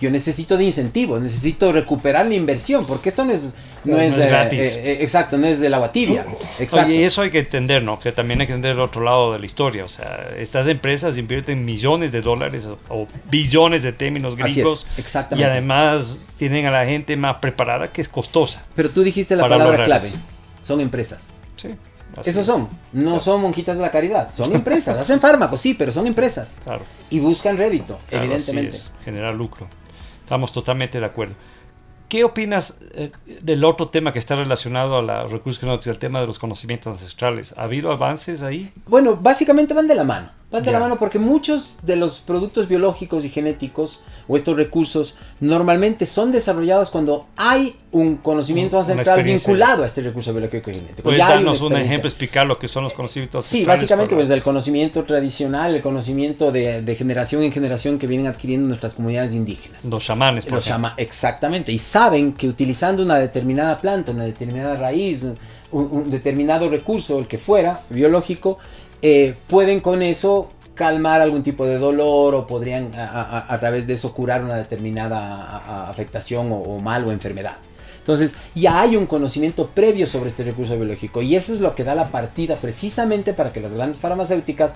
[0.01, 3.53] Yo necesito de incentivos, necesito recuperar la inversión, porque esto no es,
[3.85, 4.61] no, es, gratis.
[4.61, 6.27] Eh, eh, exacto, no es del agua tibia.
[6.59, 6.93] Exacto.
[6.93, 7.99] y eso hay que entender, ¿no?
[7.99, 9.85] Que también hay que entender el otro lado de la historia.
[9.85, 14.87] O sea, estas empresas invierten millones de dólares o, billones de términos gringos.
[14.99, 15.49] exactamente.
[15.49, 18.65] Y además tienen a la gente más preparada que es costosa.
[18.75, 20.11] Pero tú dijiste la palabra clave.
[20.63, 21.33] Son empresas.
[21.57, 21.71] Sí.
[22.25, 26.07] Esos son, no son monjitas de la caridad, son empresas, hacen fármacos, sí, pero son
[26.07, 26.59] empresas.
[27.11, 28.79] Y buscan rédito, evidentemente.
[29.05, 29.67] generar lucro.
[30.23, 31.35] Estamos totalmente de acuerdo.
[32.09, 33.11] ¿Qué opinas eh,
[33.43, 36.95] del otro tema que está relacionado a los recursos genéticos, el tema de los conocimientos
[36.95, 37.55] ancestrales?
[37.57, 38.73] ¿Ha habido avances ahí?
[38.87, 40.31] Bueno, básicamente van de la mano.
[40.51, 45.17] Van de la mano porque muchos de los productos biológicos y genéticos o estos recursos
[45.41, 51.03] normalmente son desarrollados cuando hay un conocimiento ancestral vinculado a este recurso biológico y genético.
[51.03, 55.05] ¿Puedes darnos un ejemplo, explicar lo que son los conocimientos Sí, básicamente pues el conocimiento
[55.05, 59.85] tradicional, el conocimiento de, generación en generación que vienen adquiriendo nuestras comunidades indígenas.
[59.85, 61.73] Los chamanes, por Los exactamente.
[61.73, 65.25] Y saben que utilizando una determinada planta, una determinada raíz,
[65.71, 68.59] un determinado recurso, el que fuera, biológico,
[69.07, 74.15] eh, pueden con eso calmar algún tipo de dolor o podrían a, través de eso
[74.15, 77.57] curar una determinada afectación o, mal o enfermedad.
[77.99, 81.85] Entonces ya hay un conocimiento previo sobre este recurso biológico y eso es lo que
[81.85, 84.75] da la partida precisamente para que las grandes farmacéuticas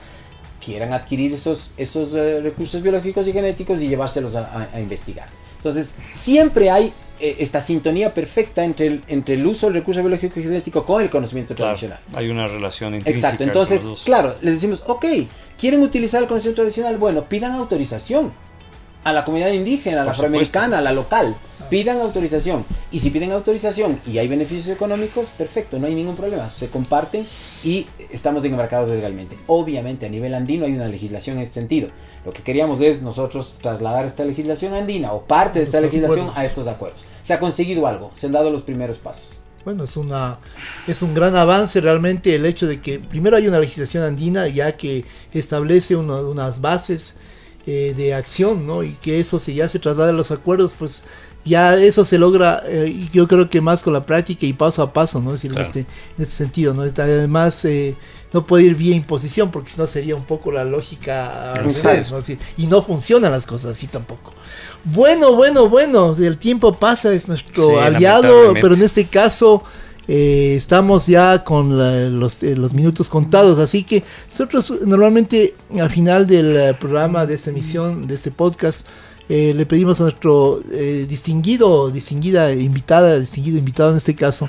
[0.62, 5.29] quieran adquirir esos, esos eh, recursos biológicos y genéticos y llevárselos a investigar.
[5.57, 10.43] Entonces siempre hay esta sintonía perfecta entre el, entre el uso del recurso biológico y
[10.43, 11.99] genético con el conocimiento tradicional.
[12.14, 13.29] Hay una relación intrínseca.
[13.29, 15.05] Exacto, entonces, claro, les decimos, ok,
[15.59, 16.97] ¿quieren utilizar el conocimiento tradicional?
[16.99, 18.33] Bueno, pidan autorización
[19.05, 21.36] a la comunidad indígena, a la afroamericana, a la local.
[21.70, 22.64] Pidan autorización.
[22.90, 26.51] Y si piden autorización y hay beneficios económicos, perfecto, no hay ningún problema.
[26.51, 27.26] Se comparten
[27.62, 29.38] y estamos embarcados legalmente.
[29.46, 31.88] Obviamente a nivel andino hay una legislación en este sentido.
[32.24, 36.46] Lo que queríamos es nosotros trasladar esta legislación andina o parte de esta legislación a
[36.46, 37.05] estos acuerdos.
[37.22, 39.40] Se ha conseguido algo, se han dado los primeros pasos.
[39.64, 40.38] Bueno, es, una,
[40.86, 44.76] es un gran avance realmente el hecho de que primero hay una legislación andina ya
[44.78, 47.16] que establece unas bases
[47.71, 48.83] eh, de acción, ¿no?
[48.83, 51.03] Y que eso se ya se traslada a los acuerdos, pues
[51.45, 54.95] ya eso se logra, eh, yo creo que más con la práctica y paso a
[54.95, 55.35] paso, ¿no?
[55.35, 55.87] Es decir, en, este, en
[56.23, 56.81] este sentido, ¿no?
[56.81, 57.95] Además, eh,
[58.33, 61.71] no puede ir vía imposición, porque si no sería un poco la lógica ¿no?
[62.57, 64.33] y no funcionan las cosas así tampoco.
[64.85, 69.62] Bueno, bueno, bueno, el tiempo pasa, es nuestro aliado, pero en este caso
[70.11, 71.77] eh, estamos ya con
[72.19, 77.35] los, eh, los, minutos contados, así que nosotros normalmente al final del eh, programa de
[77.35, 78.87] esta emisión, de este podcast,
[79.29, 80.63] le pedimos a nuestro
[81.07, 84.49] distinguido, distinguida invitada, distinguido invitado en este caso,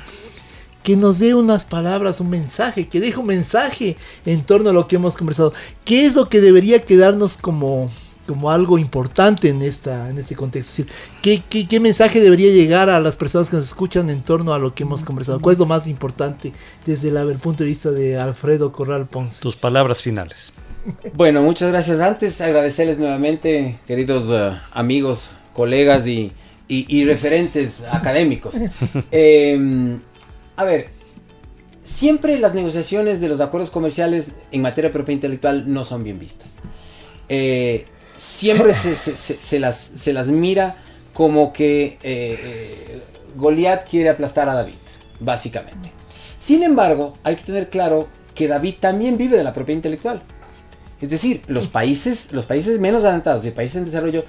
[0.84, 4.88] que nos dé unas palabras, un mensaje, que deje un mensaje en torno a lo
[4.88, 5.52] que hemos conversado.
[5.84, 7.90] ¿Qué es lo que debería quedarnos como
[8.30, 10.84] como algo importante en, esta, en este contexto.
[11.24, 14.76] ¿qué, qué, mensaje debería llegar a las personas que nos escuchan en torno a lo
[14.76, 15.42] que hemos conversado?
[15.42, 16.54] ¿Cuál es lo más importante
[16.86, 19.42] desde el, punto de vista de Alfredo Corral Ponce?
[19.42, 20.54] Tus palabras finales.
[21.14, 22.00] Bueno, muchas gracias.
[22.00, 26.32] Antes agradecerles nuevamente, queridos uh, amigos, colegas y,
[26.68, 28.56] y, referentes académicos.
[29.12, 30.00] Em,
[30.56, 30.90] a ver,
[31.84, 36.18] siempre las negociaciones de los acuerdos comerciales en materia de propiedad intelectual no son bien
[36.18, 36.58] vistas.
[37.28, 37.86] Eh,
[38.20, 40.76] siempre se, las, se las mira
[41.14, 43.02] como que eh, eh,
[43.36, 44.76] Goliat quiere aplastar a David,
[45.20, 45.92] básicamente.
[46.38, 50.22] Sin embargo, hay que tener claro que David también vive de la propiedad intelectual.
[51.02, 54.26] Es decir, los países, los países menos adelantados y países en desarrollo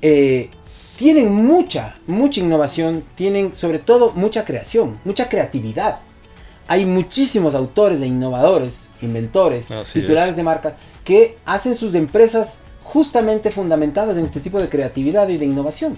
[0.00, 0.50] eh,
[0.96, 5.98] tienen mucha, mucha innovación, tienen sobre todo mucha creación, mucha creatividad.
[6.68, 10.74] Hay muchísimos autores e innovadores, inventores, titulares de marcas
[11.04, 12.58] que hacen sus empresas
[12.92, 15.96] justamente fundamentadas en este tipo de creatividad y de innovación.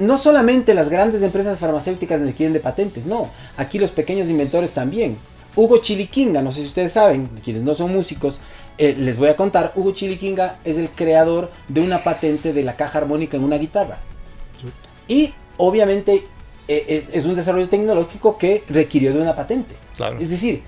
[0.00, 3.28] no solamente las grandes empresas farmacéuticas quieren de patentes, no,
[3.58, 5.18] aquí los pequeños inventores también.
[5.54, 8.40] Hugo Chiliquinga, no sé si ustedes saben, quienes no son músicos,
[8.78, 12.74] eh, les voy a contar, Hugo Chiliquinga es el creador de una patente de la
[12.74, 13.98] caja armónica en una guitarra.
[15.08, 16.24] Y obviamente
[16.68, 19.74] eh, es, un desarrollo tecnológico que requirió de una patente.
[20.18, 20.62] Es decir,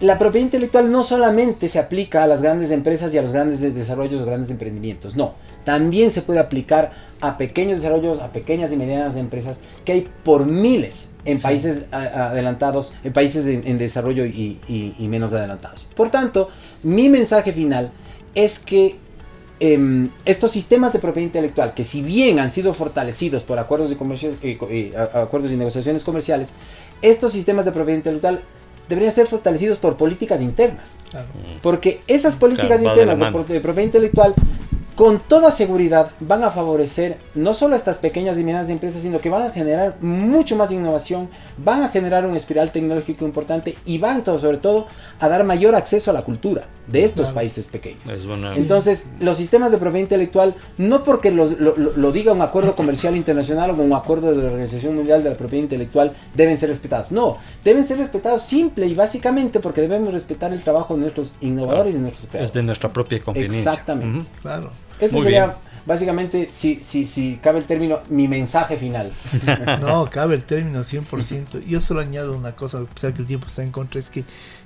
[0.00, 3.60] la propiedad intelectual no solamente se aplica a las grandes empresas y a los grandes
[3.60, 5.34] desarrollos, los grandes emprendimientos, no,
[5.64, 10.46] también se puede aplicar a pequeños desarrollos, a pequeñas y medianas empresas que hay por
[10.46, 15.84] miles en países adelantados, en países en, desarrollo y, menos adelantados.
[15.94, 16.48] Por tanto,
[16.84, 17.90] mi mensaje final
[18.34, 18.96] es que
[19.60, 23.96] em, estos sistemas de propiedad intelectual, que si bien han sido fortalecidos por acuerdos, de
[23.96, 26.54] comercio, eh, acuerdos y negociaciones comerciales,
[27.02, 28.42] estos sistemas de propiedad intelectual
[28.88, 31.00] deberían ser fortalecidos por políticas internas.
[31.62, 34.34] Porque esas políticas internas de, de, propiedad intelectual
[34.98, 39.20] con toda seguridad van a favorecer no solo a estas pequeñas y medianas empresas, sino
[39.20, 43.98] que van a generar mucho más innovación, van a generar un espiral tecnológico importante y
[43.98, 44.88] van todo, sobre todo
[45.20, 48.00] a dar mayor acceso a la cultura de estos países pequeños.
[48.56, 53.70] Entonces, los sistemas de propiedad intelectual, no porque lo, lo, diga un acuerdo comercial internacional
[53.70, 57.12] o un acuerdo de la Organización Mundial de la Propiedad Intelectual, deben ser respetados.
[57.12, 61.94] No, deben ser respetados simple y básicamente porque debemos respetar el trabajo de nuestros innovadores
[61.94, 62.50] y nuestros creadores.
[62.50, 63.70] Es de nuestra propia conveniencia.
[63.70, 64.26] Exactamente.
[64.42, 64.72] Claro.
[65.00, 65.56] Ese sería
[65.88, 69.10] básicamente, si, si, si cabe el término, mi mensaje final.
[69.80, 71.64] No, cabe el término 100%.
[71.66, 74.24] Yo solo añado una cosa, a pesar que el tiempo está en contra, es que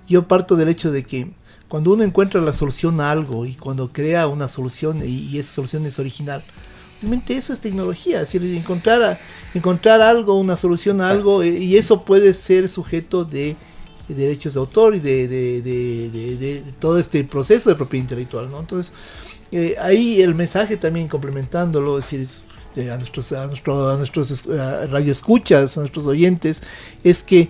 [0.08, 1.30] yo parto del hecho de que
[1.68, 5.86] cuando uno encuentra la solución a algo y cuando crea una solución y, esa solución
[5.86, 6.42] es original,
[7.00, 9.20] realmente eso es tecnología, es decir, encontrar,
[9.54, 13.56] encontrar algo, una solución a algo, eh, y eso puede ser sujeto de,
[14.08, 18.60] derechos de autor y de, de, todo este proceso de propiedad intelectual, ¿no?
[18.60, 18.92] Entonces,
[19.52, 25.76] eh, ahí el mensaje también complementándolo, decir, este, a nuestros, a, nuestro, a nuestros radioescuchas,
[25.76, 26.62] a nuestros oyentes,
[27.04, 27.48] es que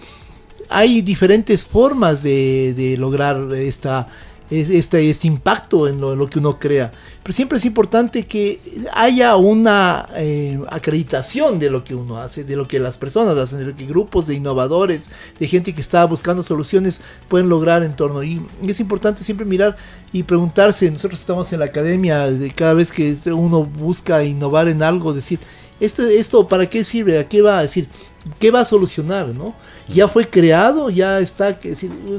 [0.69, 4.09] hay diferentes formas de lograr esta,
[4.53, 6.93] este, este impacto en lo, que uno crea.
[7.23, 8.61] Pero siempre es importante que
[8.93, 13.61] haya una eh, acreditación de lo que uno hace, de lo que las personas hacen,
[13.61, 17.97] de lo que grupos de innovadores, de gente que está buscando soluciones pueden lograr en
[17.97, 18.23] torno.
[18.23, 19.77] Y es importante siempre mirar
[20.13, 25.15] y preguntarse, nosotros estamos en la academia, cada vez que uno busca innovar en algo,
[25.15, 25.39] decir,
[25.85, 27.19] ¿esto, esto para qué sirve?
[27.19, 27.89] ¿A qué va a decir?
[28.39, 29.29] ¿Qué va a solucionar?
[29.29, 29.55] ¿no?
[29.89, 30.91] ¿Ya fue creado?
[30.91, 31.59] ¿Ya está?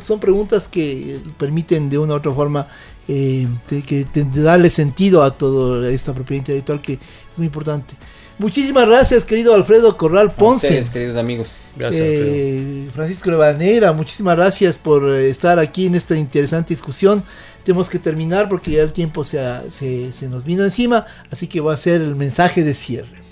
[0.01, 2.67] son preguntas que permiten de una u otra forma
[3.07, 4.05] eh, que
[4.35, 7.95] darle sentido a toda esta propiedad intelectual que es muy importante.
[8.37, 10.67] Muchísimas gracias, querido Alfredo Corral Ponce.
[10.67, 11.51] Ustedes, queridos amigos.
[11.75, 17.23] Gracias, eh, Francisco Levanera, muchísimas gracias por estar aquí en esta interesante discusión.
[17.63, 19.39] Tenemos que terminar porque ya el tiempo se,
[19.69, 23.22] se, se nos vino encima, así que voy a hacer el mensaje de cierre.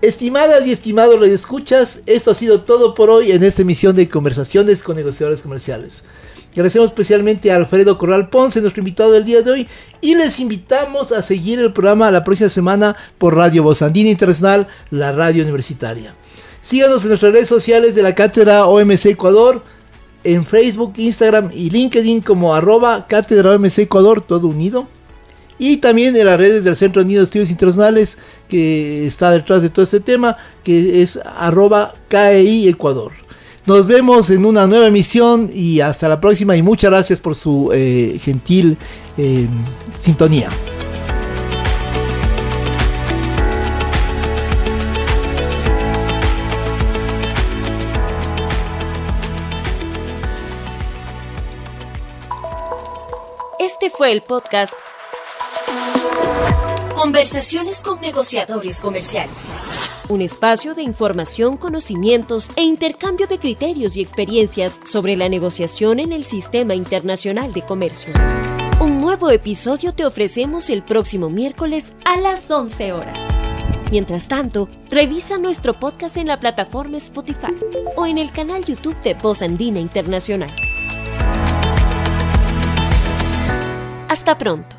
[0.00, 4.80] Estimadas y estimados escuchas, esto ha sido todo por hoy en esta emisión de Conversaciones
[4.80, 6.04] con Negociadores Comerciales.
[6.52, 9.68] Agradecemos especialmente a Alfredo Corral Ponce, nuestro invitado del día de hoy,
[10.00, 14.68] y les invitamos a seguir el programa la próxima semana por Radio Voz Andina Internacional,
[14.90, 16.14] la radio universitaria.
[16.60, 19.64] Síganos en nuestras redes sociales de la cátedra OMC Ecuador,
[20.22, 24.86] en Facebook, Instagram y LinkedIn como arroba cátedra OMC Ecuador, todo unido
[25.58, 29.70] y también en las redes del Centro Unido de Estudios Internacionales que está detrás de
[29.70, 32.76] todo este tema, que es arroba KEI.
[33.66, 37.70] Nos vemos en una nueva emisión y hasta la próxima y muchas gracias por su
[37.74, 38.78] eh, gentil
[39.18, 39.46] eh,
[40.00, 40.48] sintonía.
[53.58, 54.72] Este fue el podcast
[56.94, 59.34] Conversaciones con negociadores comerciales.
[60.08, 66.12] Un espacio de información, conocimientos e intercambio de criterios y experiencias sobre la negociación en
[66.12, 68.12] el sistema internacional de comercio.
[68.80, 73.18] Un nuevo episodio te ofrecemos el próximo miércoles a las 11 horas.
[73.90, 77.54] Mientras tanto, revisa nuestro podcast en la plataforma Spotify
[77.96, 80.54] o en el canal YouTube de Voz Andina Internacional.
[84.08, 84.76] Hasta pronto.